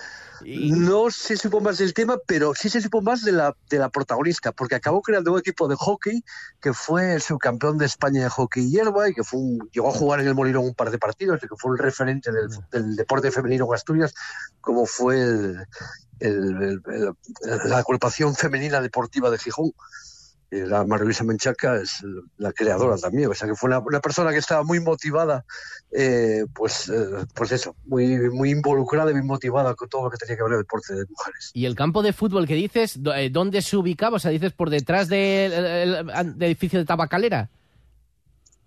[0.44, 3.88] No se supo más del tema, pero sí se supo más de la, de la
[3.88, 6.22] protagonista, porque acabó creando un equipo de hockey
[6.60, 9.92] que fue el subcampeón de España de hockey hierba y que fue un- llegó a
[9.92, 12.94] jugar en el Molinón un par de partidos y que fue un referente del, del
[12.94, 14.14] deporte femenino en Asturias,
[14.60, 15.56] como fue el-
[16.20, 17.14] el- el- el-
[17.68, 19.72] la agrupación femenina deportiva de Gijón.
[20.50, 22.02] Eh, La Maravilla Menchaca es
[22.38, 25.44] la creadora también, o sea que fue una, persona que estaba muy motivada,
[25.92, 30.16] eh, pues, eh, pues eso, muy, muy involucrada y muy motivada con todo lo que
[30.16, 31.50] tenía que ver el deporte de mujeres.
[31.52, 34.16] Y el campo de fútbol que dices, eh, ¿dónde se ubicaba?
[34.16, 37.50] O sea, dices por detrás del el- el edificio de Tabacalera.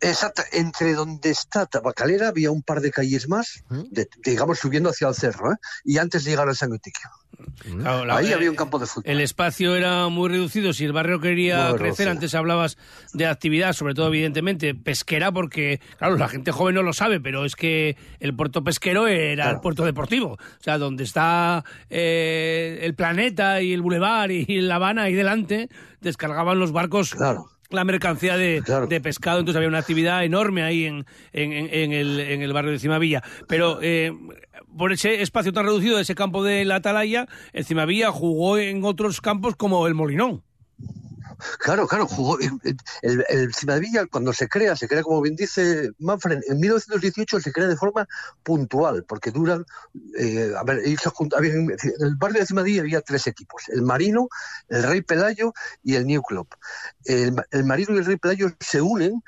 [0.01, 5.07] Exacto, entre donde está Tabacalera había un par de calles más, de- digamos subiendo hacia
[5.07, 5.55] el cerro, ¿eh?
[5.85, 7.09] y antes de llegar al San Eutiquio.
[7.63, 9.03] Claro, la- Ahí eh, había un campo de fútbol.
[9.09, 10.73] El espacio era muy reducido.
[10.73, 12.11] Si el barrio quería Muy crecer, reducido.
[12.11, 12.77] antes hablabas
[13.13, 17.45] de actividad, sobre todo, evidentemente, pesquera, porque, claro, la gente joven no lo sabe, pero
[17.45, 20.33] es que el puerto pesquero era el puerto deportivo.
[20.33, 25.69] O sea, donde está eh, el planeta y el bulevar y La Habana ahí delante,
[26.01, 27.15] descargaban los barcos.
[27.71, 31.91] La mercancía de, de pescado, entonces había una actividad enorme ahí en, en, en- en
[31.93, 33.23] el, en el barrio de Cimavilla.
[33.47, 34.13] Pero eh,
[34.77, 38.83] por ese espacio tan reducido de ese campo de la Atalaya, el Cimavilla jugó en
[38.83, 40.43] otros campos como el Molinón.
[41.59, 42.37] Claro, claro, jugó.
[43.01, 47.67] El, el, cuando se crea, se crea, como bien dice Manfred, en 1918 se crea
[47.67, 48.07] de forma
[48.43, 49.65] puntual, porque duran.
[50.17, 50.97] eh, a ver, en
[51.99, 54.29] el barrio de Cimavilla había tres equipos: el Marino,
[54.69, 56.47] el Rey Pelayo y el New Club.
[57.05, 59.21] El, el Marino y el Rey Pelayo se unen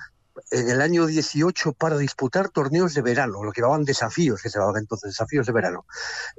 [0.51, 4.57] en el año 18 para disputar torneos de verano, lo que llamaban desafíos, que se
[4.59, 5.85] llamaban entonces desafíos de verano.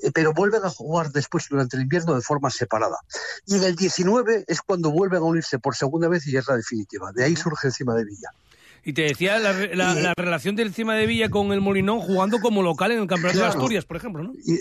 [0.03, 2.97] Eh, pero vuelven a jugar después durante el invierno de forma separada.
[3.47, 6.57] Y en el 19 es cuando vuelven a unirse por segunda vez y es la
[6.57, 7.13] definitiva.
[7.13, 8.31] De ahí surge encima de Villa.
[8.87, 12.39] Y te decía la, la- la relación del Cima de Villa con el Molinón jugando
[12.41, 13.47] como local en el Campeonato de.
[13.47, 14.33] Asturias, por ejemplo, ¿no?
[14.45, 14.59] Y,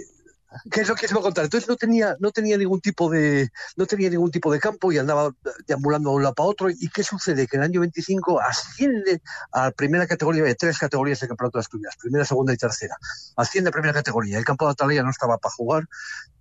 [0.71, 1.45] ¿Qué es lo que se va a contar?
[1.45, 4.97] Entonces no tenía, no tenía ningún tipo de, no tenía ningún tipo de campo y
[4.97, 5.31] andaba
[5.67, 6.69] deambulando de un lado para otro.
[6.69, 7.47] ¿Y qué sucede?
[7.47, 11.61] Que en el año 25 asciende a primera categoría de tres categorías de campeonato de
[11.61, 12.95] Asturias, primera, segunda y tercera.
[13.35, 14.37] Asciende a primera categoría.
[14.37, 15.87] El campo de Atalaya no estaba para jugar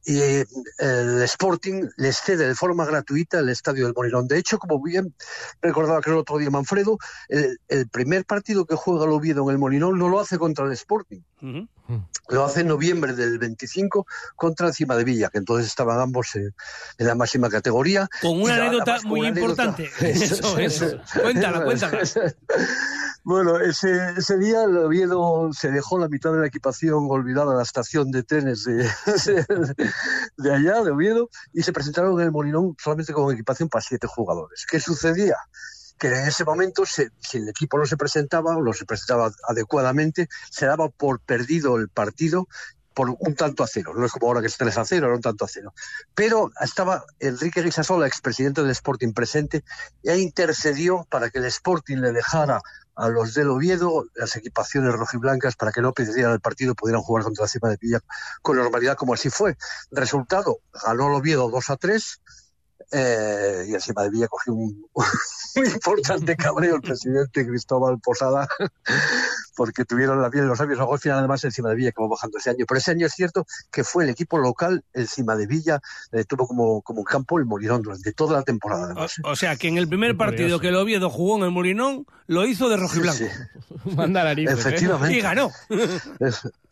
[0.05, 4.27] y el Sporting les cede de forma gratuita el estadio del Molinón.
[4.27, 5.15] De hecho, como bien
[5.61, 9.51] recordaba que el otro día Manfredo, el, el primer partido que juega el Oviedo en
[9.51, 11.21] el Molinón no lo hace contra el Sporting.
[12.29, 16.55] Lo hace en noviembre del 25 contra Encima de Villa, que entonces estaban ambos en,
[16.99, 18.09] en la máxima categoría.
[18.21, 19.91] Con una anécdota muy una anécdota- importante.
[20.12, 20.87] Eso, eso.
[21.21, 22.01] Cuéntala, cuéntala.
[23.25, 27.59] Bueno, ese, ese día el Oviedo se dejó la mitad de la equipación olvidada en
[27.59, 28.85] la estación de trenes de,
[30.37, 34.07] de allá, de Oviedo, y se presentaron en el Molinón solamente con equipación para siete
[34.07, 34.66] jugadores.
[34.70, 35.37] ¿Qué sucedía?
[35.98, 39.31] Que en ese momento, se- si el equipo no se presentaba o no se presentaba
[39.48, 42.48] adecuadamente, se daba por perdido el partido
[42.94, 43.92] por un tanto a cero.
[43.96, 45.72] No es como ahora que es 3 a 0, era un tanto a cero.
[46.14, 49.64] Pero estaba Enrique Guisasola, expresidente del Sporting presente,
[50.02, 52.61] e intercedió para que el Sporting le dejara
[52.94, 57.24] a los del Oviedo las equipaciones rojiblancas para que no perdieran el partido pudieran jugar
[57.24, 58.00] contra la cima de Villa
[58.42, 59.57] con normalidad, como así fue.
[59.90, 62.20] Resultado, ganó el Oviedo 2 a 3.
[62.92, 64.87] eh, y encima de Villa cogió un,
[65.57, 68.46] un importante cabreo el presidente Cristóbal Posada
[69.57, 70.79] porque tuvieron la piel en los labios.
[70.79, 72.65] Luego al final además encima de Villa acabó bajando ese año.
[72.67, 75.81] Pero ese año es cierto que fue el equipo local, encima de Villa,
[76.12, 78.87] eh, tuvo como, como campo el Molinón durante toda la temporada.
[78.87, 79.15] además.
[79.25, 82.47] O sea, que en el primer partido que el Oviedo jugó en el Molinón, lo
[82.47, 83.25] hizo de rojiblanco.
[83.97, 84.61] Manda narices, ¿eh?
[84.61, 85.17] Efectivamente.
[85.17, 85.51] Y ganó.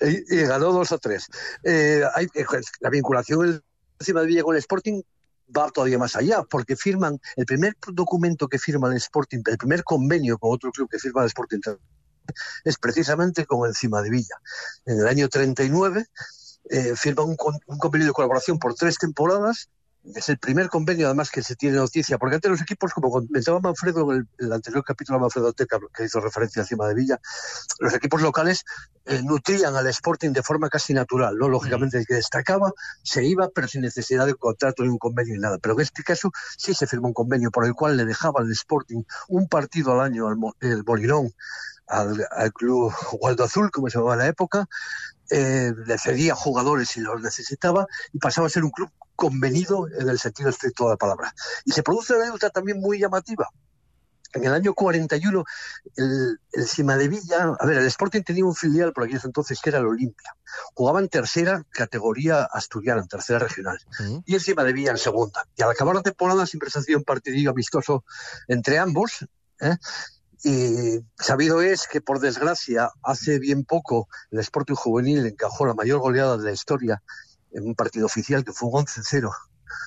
[0.01, 1.29] Y, y ganó 2 a 3.
[1.65, 2.45] Eh, hay, eh,
[2.81, 3.63] la vinculación
[3.99, 5.03] encima de Villa con el Sporting
[5.57, 9.83] va todavía más allá, porque firman el primer documento que firma el Sporting, el primer
[9.85, 11.59] convenio con otro club que firma el Sporting
[12.65, 14.37] es precisamente con encima de Villa.
[14.85, 16.07] En el año 39
[16.71, 19.69] eh, firma un, con- un convenio de colaboración por tres temporadas.
[20.15, 23.61] Es el primer convenio, además, que se tiene noticia, porque antes los equipos, como comentaba
[23.61, 27.21] Manfredo en el, anterior capítulo de Manfredo Teca, que hizo referencia encima de Villa,
[27.81, 28.65] los equipos locales
[29.05, 31.51] eh, nutrían al Sporting de forma casi natural, ¿no?
[31.51, 35.41] Lógicamente el que destacaba se iba, pero sin necesidad de contrato ni un convenio ni
[35.41, 35.59] nada.
[35.59, 38.51] Pero en este caso sí se firmó un convenio por el cual le dejaba al
[38.53, 40.83] Sporting un partido al año al el
[41.91, 44.69] al, al club Waldo Azul, como se llamaba en la época,
[45.31, 50.09] eh, le cedía jugadores si los necesitaba y pasaba a ser un club convenido en
[50.09, 51.35] el sentido estricto de la palabra.
[51.65, 53.49] Y se produce una anécdota también muy llamativa.
[54.33, 55.45] En el año 41,
[55.97, 59.61] el, el Cima de Villa, a ver, el Sporting tenía un filial por aquellos entonces
[59.61, 60.37] que era el Olimpia.
[60.75, 63.79] Jugaba en tercera categoría asturiana, en tercera regional.
[64.25, 65.45] Y el Cima de Villa en segunda.
[65.57, 68.05] Y al acabar la temporada siempre se hacía un partidillo amistoso
[68.47, 69.27] entre ambos.
[69.61, 69.77] ¿eh?
[70.43, 76.01] Y sabido es que, por desgracia, hace bien poco el Sporting Juvenil encajó la mayor
[76.01, 77.03] goleada de la historia
[77.53, 79.31] en un partido oficial que fue un 11-0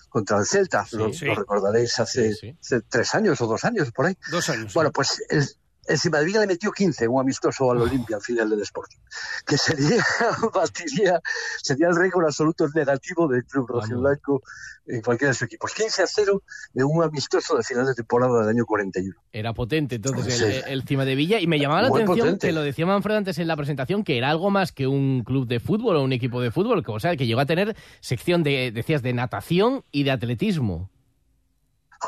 [0.09, 0.85] contra el Celta.
[0.91, 1.25] lo, sí.
[1.25, 4.17] lo recordaréis hace, hace tres años o dos años por ahí.
[4.29, 4.73] Dos años.
[4.73, 5.47] Bueno, pues el,
[5.87, 8.97] el Cimadevilla le metió 15, un amistoso al Olimpia al final del Sporting,
[9.45, 10.03] que sería,
[10.53, 11.19] batiría,
[11.61, 14.41] sería el récord absoluto negativo del club rojiblanco
[14.87, 15.73] en cualquiera de sus equipos.
[15.73, 16.41] 15 a 0
[16.75, 19.13] en un amistoso de final de temporada del año 41.
[19.31, 20.43] Era potente entonces Sí.
[20.43, 22.47] el, el Cima de Villa y me llamaba la Muy atención potente.
[22.47, 25.47] que lo decía Manfredo antes en la presentación que era algo más que un club
[25.47, 28.43] de fútbol o un equipo de fútbol, que, o sea, que llegó a tener sección
[28.43, 30.89] de decías de natación y de atletismo.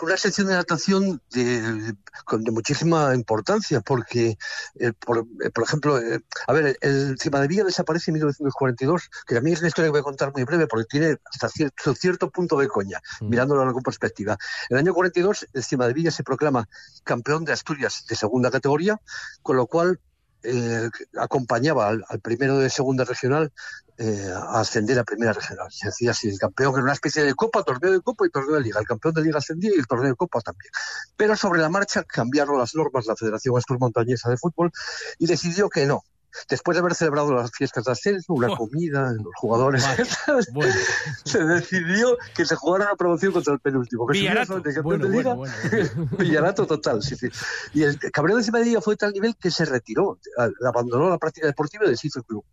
[0.01, 1.93] Una sección de natación de,
[2.31, 4.38] de muchísima importancia, porque,
[4.79, 9.10] eh, por, eh, por ejemplo, eh, a ver, el Cima de Villa desaparece en 1942,
[9.25, 11.95] que también es una historia que voy a contar muy breve, porque tiene hasta cierto,
[11.95, 14.38] cierto punto de coña, mirándolo con perspectiva.
[14.69, 16.67] En el año 42, el Cima de Villa se proclama
[17.03, 18.99] campeón de Asturias de segunda categoría,
[19.41, 19.99] con lo cual
[20.45, 23.51] eh, acompañaba al, primero de segunda regional
[23.97, 25.71] eh, a ascender a primera regional.
[25.71, 28.55] Se decía así, el campeón era una especie de copa, torneo de copa y torneo
[28.55, 28.80] de liga.
[28.80, 30.72] El campeón de liga ascendía y el torneo de copa también.
[31.15, 34.72] Pero sobre la marcha cambiaron las normas la Federación Astur-Montañesa de Fútbol
[35.17, 36.03] y decidió que no.
[36.49, 39.86] Después de haber celebrado las fiestas de ascenso, una comida, los jugadores,
[41.25, 44.07] se decidió que se jugara una promoción contra el penúltimo.
[44.07, 44.55] Que Villarato.
[44.55, 45.53] campeón Bueno, de liga, bueno,
[46.17, 47.27] Villarato total, sí, sí.
[47.73, 50.19] Y el cabreo de Cimadilla fue de tal nivel que se retiró,
[50.65, 52.45] abandonó la práctica deportiva y deshizo el club.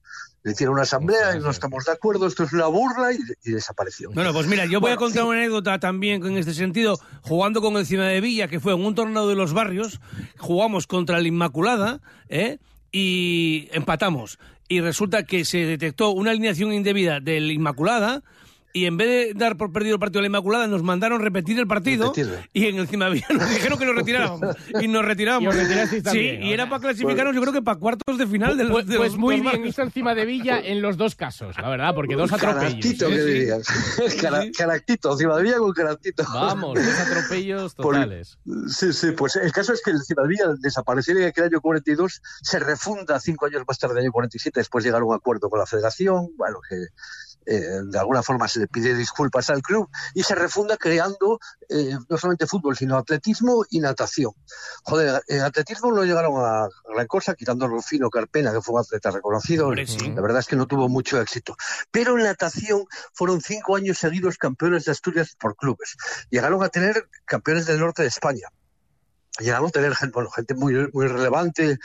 [0.45, 3.53] Le hicieron una asamblea y no estamos de acuerdo, esto es una burla y, y
[3.53, 4.11] desapareció.
[4.11, 7.77] Bueno, pues mira, yo voy a contar una anécdota también en este sentido, jugando con
[7.77, 10.01] el de Villa, que fue en un torneo de los barrios,
[10.39, 12.59] jugamos contra el Inmaculada, ¿eh?
[12.93, 14.39] Y empatamos.
[14.69, 18.23] Y resulta que se detectó una alineación indebida del Inmaculada
[18.73, 21.59] y en vez de dar por perdido el partido de la Inmaculada, nos mandaron repetir
[21.59, 22.39] el partido Repetirlo.
[22.53, 25.55] y en el Cimavilla nos dijeron que nos retirábamos y nos retiramos.
[25.55, 28.65] Y sí, también, y era para clasificarnos, yo creo que para cuartos de final de
[28.65, 31.57] los, Pues, de pues los- muy bien hizo encima de Villa en los dos casos,
[31.61, 32.63] la verdad, porque dos atropellos.
[32.65, 33.29] Caractito, Sí, que sí.
[33.31, 33.61] dirían.
[34.21, 36.25] Cara- Caractito, Cimadevilla con caractito.
[36.33, 38.39] Vamos, dos atropellos Por- totales.
[38.69, 42.21] Sí, sí, pues el caso es que el Cimadevilla al desaparecer en aquel año 42
[42.43, 45.51] se refunda cinco años más tarde, en el año 47, después llegaron a un acuerdo
[45.51, 46.77] con la federación, bueno, que
[47.47, 51.39] eh, de alguna forma se le pide disculpas al club y se refunda creando
[51.69, 54.33] eh, no solamente fútbol, sino atletismo y natación.
[54.85, 58.81] Joder, en atletismo no llegaron a gran cosa, quitando a Rufino Carpena, que fue un
[58.81, 59.69] atleta reconocido.
[59.69, 60.13] Hombre, sí.
[60.13, 61.57] La verdad es que no tuvo mucho éxito.
[61.91, 65.97] Pero en natación fueron cinco años seguidos campeones de Asturias por clubes.
[66.31, 68.49] Llegaron a tener campeones del norte de España.
[69.41, 71.79] Llegaron a tener gente, bueno, gente muy, muy relevante,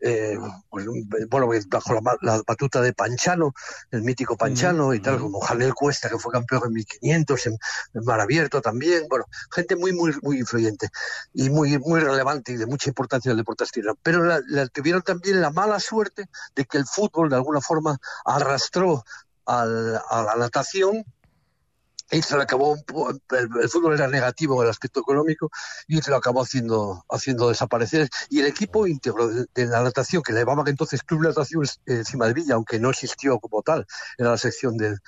[0.00, 0.38] eh,
[0.68, 0.86] pues,
[1.30, 3.54] bueno, bajo la, la batuta de Panchano,
[3.90, 7.58] el mítico Panchano y tal, como Janel Cuesta, que fue campeón en 1500, en,
[7.94, 10.88] en Mar Abierto también, bueno, gente muy, muy, muy influyente
[11.32, 13.96] y muy, muy relevante y de mucha importancia en el deporte asturiano.
[14.02, 17.98] Pero la, la- tuvieron también la mala suerte de que el fútbol de alguna forma
[18.26, 19.04] arrastró
[19.46, 21.02] al- a la natación
[22.10, 25.50] y lo acabó el, fútbol era negativo en el aspecto económico
[25.86, 28.08] y se lo acabó haciendo haciendo desaparecer.
[28.28, 32.26] Y el equipo íntegro de, la natación que le llamaban entonces Club Natación eh, Cima
[32.26, 33.86] de Villa aunque no existió como tal
[34.18, 34.98] era la sección del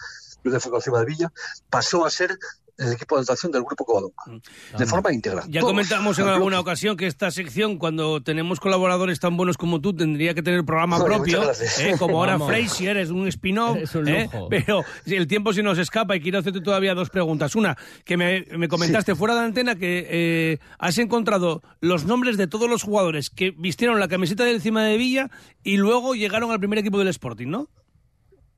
[0.43, 1.33] Club de Fútbol Cima de Villa
[1.71, 2.39] pasó a ser
[2.83, 4.41] el equipo de natación del grupo Covadonga
[4.79, 9.21] de forma íntegra Ya Todos, comentamos en alguna ocasión que esta sección, cuando tenemos colaboradores
[9.21, 11.43] tan buenos como tú, tendría que tener programa Joder, propio.
[11.81, 11.95] ¿eh?
[11.99, 12.49] como ahora Vamos.
[12.49, 14.29] Frasier, es un spin-off, ¿eh?
[14.51, 17.55] pero el tiempo se nos escapa y quiero hacerte todavía dos preguntas.
[17.55, 22.37] Una, que me, me comentaste fuera de la antena que eh, has encontrado los nombres
[22.37, 25.31] de todos los jugadores que vistieron la camiseta del Cima de Villa
[25.63, 27.69] y luego llegaron al primer equipo del Sporting, ¿no?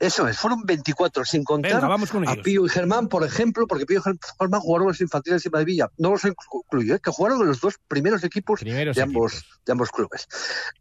[0.04, 2.34] Eso es, fueron 24 sin contar Venga, vamos con a.
[2.36, 5.64] Pío y Germán, por ejemplo, porque Pío y Germán jugaron los infantiles de Cima de
[5.64, 5.88] Villa.
[5.96, 7.00] No los incluyo, ¿eh?
[7.02, 10.28] que jugaron en los dos primeros equipos Primeros de, ambos, de ambos clubes.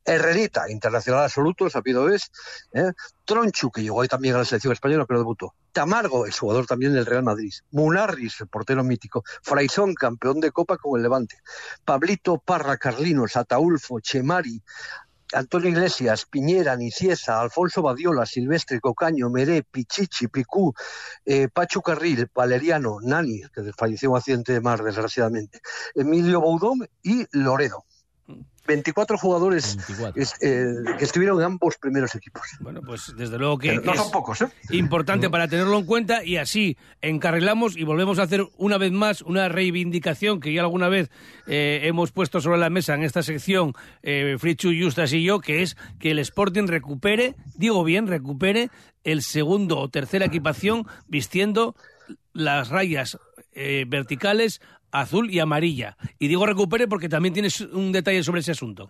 [0.04, 2.30] Herrerita, internacional absoluto, sabido es.
[2.74, 2.92] ¿eh?
[3.24, 5.54] Tronchu, que llegó ahí también a la selección española, pero debutó.
[5.72, 7.54] Tamargo, el jugador también del Real Madrid.
[7.72, 9.24] Munarris, el portero mítico.
[9.42, 11.38] Fraisón, campeón de Copa con el Levante.
[11.86, 14.62] Pablito Parra, Carlinos, Ataulfo, Chemari,
[15.34, 20.74] Antonio Iglesias, Piñera, Niciesa, Alfonso Badiola, Silvestre, Cocaño, Meré, Pichichi, Picú,
[21.26, 21.48] eh,
[21.84, 25.62] Carril, Valeriano, Nani, que falleció en un accidente de mar, desgraciadamente,
[25.96, 27.86] Emilio Boudón y Loredo.
[28.66, 30.22] 24 jugadores 24.
[30.22, 32.44] es, eh, que estuvieron en ambos primeros equipos.
[32.62, 34.48] Bueno, pues desde luego que, no que son es pocos, ¿eh?
[34.72, 39.22] importante para tenerlo en cuenta y así encarrilamos y volvemos a hacer una vez más
[39.22, 41.10] una reivindicación que ya alguna vez
[41.48, 45.62] eh, hemos puesto sobre la mesa en esta sección eh, Frichu, Justas y yo, que
[45.62, 48.70] es que el Sporting recupere, digo bien, recupere
[49.04, 51.76] el segundo o tercera equipación vistiendo
[52.32, 53.18] las rayas
[53.54, 54.62] eh, verticales
[54.94, 55.98] azul y amarilla.
[56.20, 58.90] Y digo recupere porque también tienes un detalle sobre ese asunto.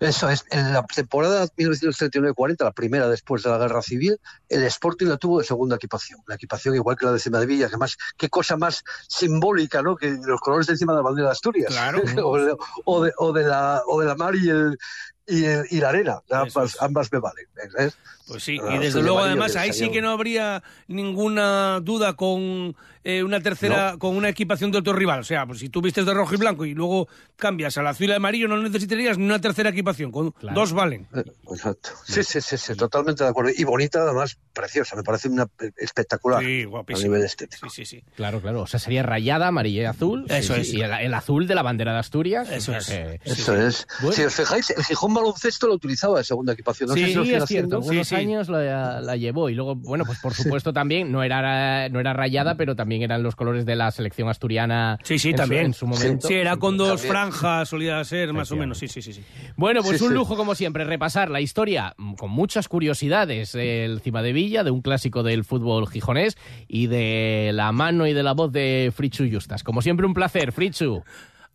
[0.00, 4.16] Eso es, en la temporada 1939-40, la primera después de la Guerra Civil,
[4.48, 6.20] el Sporting la tuvo de segunda equipación.
[6.28, 9.82] La equipación igual que la de Cima de Villa, que más, qué cosa más simbólica,
[9.82, 9.96] ¿no?
[9.96, 11.66] Que los colores de encima de la bandera de Asturias.
[11.72, 12.00] Claro.
[12.24, 14.78] o, de, o, de, o de la, o de la mar y el,
[15.26, 16.20] y, el- y la arena.
[16.30, 17.46] Ambas, ambas me valen.
[17.76, 17.98] ¿ves?
[18.28, 22.76] Pues sí, y desde luego además ahí sí que no habría ninguna duda con
[23.08, 25.20] eh, una tercera, con una equipación de otro rival.
[25.20, 28.08] O sea, pues si tú vistes de rojo y blanco y luego cambias al azul
[28.08, 31.08] y amarillo, no necesitarías ni una tercera equipación, con dos valen.
[31.14, 31.90] Eh, Exacto.
[32.04, 33.50] Sí, sí, sí, sí, totalmente de acuerdo.
[33.56, 34.94] Y bonita, además, preciosa.
[34.96, 37.04] Me parece una eh, espectacular Sí, a guapísima.
[37.08, 37.70] nivel estético.
[37.70, 38.04] Sí, sí, sí.
[38.14, 38.60] Claro, claro.
[38.62, 40.26] O sea, sería rayada, amarilla y azul.
[40.28, 40.74] Eso Sí, es.
[40.74, 42.50] Y el, el azul de la bandera de Asturias.
[42.50, 42.86] Eso es.
[42.88, 43.86] que- Eso es.
[44.00, 44.12] Bueno.
[44.12, 46.88] Si os fijáis, el Gijón baloncesto lo utilizaba de segunda equipación.
[46.90, 47.78] No sé sí, si lo siguen es cierto.
[47.78, 47.90] haciendo.
[47.90, 49.48] Algunos años la, la llevó.
[49.48, 53.22] Y luego, bueno, pues por supuesto también, no era, no era rayada, pero también eran
[53.22, 54.98] los colores de la selección asturiana.
[55.02, 55.64] Sí, sí, en su- también.
[55.66, 56.28] en su momento.
[56.28, 57.08] Sí, era con dos También.
[57.10, 58.78] franjas, solía ser más o menos.
[58.78, 59.12] Sí, sí, sí.
[59.12, 59.22] sí.
[59.56, 60.14] Bueno, pues Sí, un sí.
[60.14, 64.82] lujo como siempre repasar la historia con muchas curiosidades del Cima de Villa, de un
[64.82, 66.36] clásico del fútbol gijonés
[66.66, 69.62] y de la mano y de la voz de Frichu Justas.
[69.62, 71.02] Como siempre un placer, Frichu.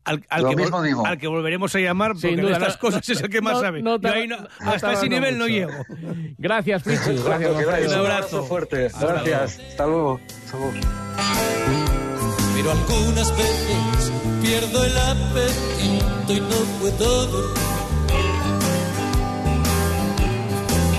[0.05, 1.05] Al, al Lo que, mismo vol- digo.
[1.07, 3.41] al que volveremos a llamar, porque Sin de duda, estas no- cosas es el que
[3.41, 3.81] más no- sabe.
[3.81, 5.53] no no- no hasta ese nivel no mucho.
[5.55, 5.85] llego.
[6.37, 7.23] Gracias, Frichu.
[7.23, 7.87] Gracias, Manfredo.
[7.87, 8.43] Un abrazo.
[8.43, 8.85] fuerte.
[8.87, 9.59] Hasta Gracias.
[9.69, 10.19] Hasta luego.
[10.45, 10.73] Hasta luego.
[12.55, 17.63] Pero algunas veces pierdo el apetito y no puedo dormir.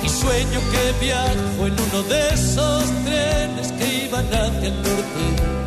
[0.02, 5.63] Y sueño que viajo en uno de esos trenes que iban hacia el norte.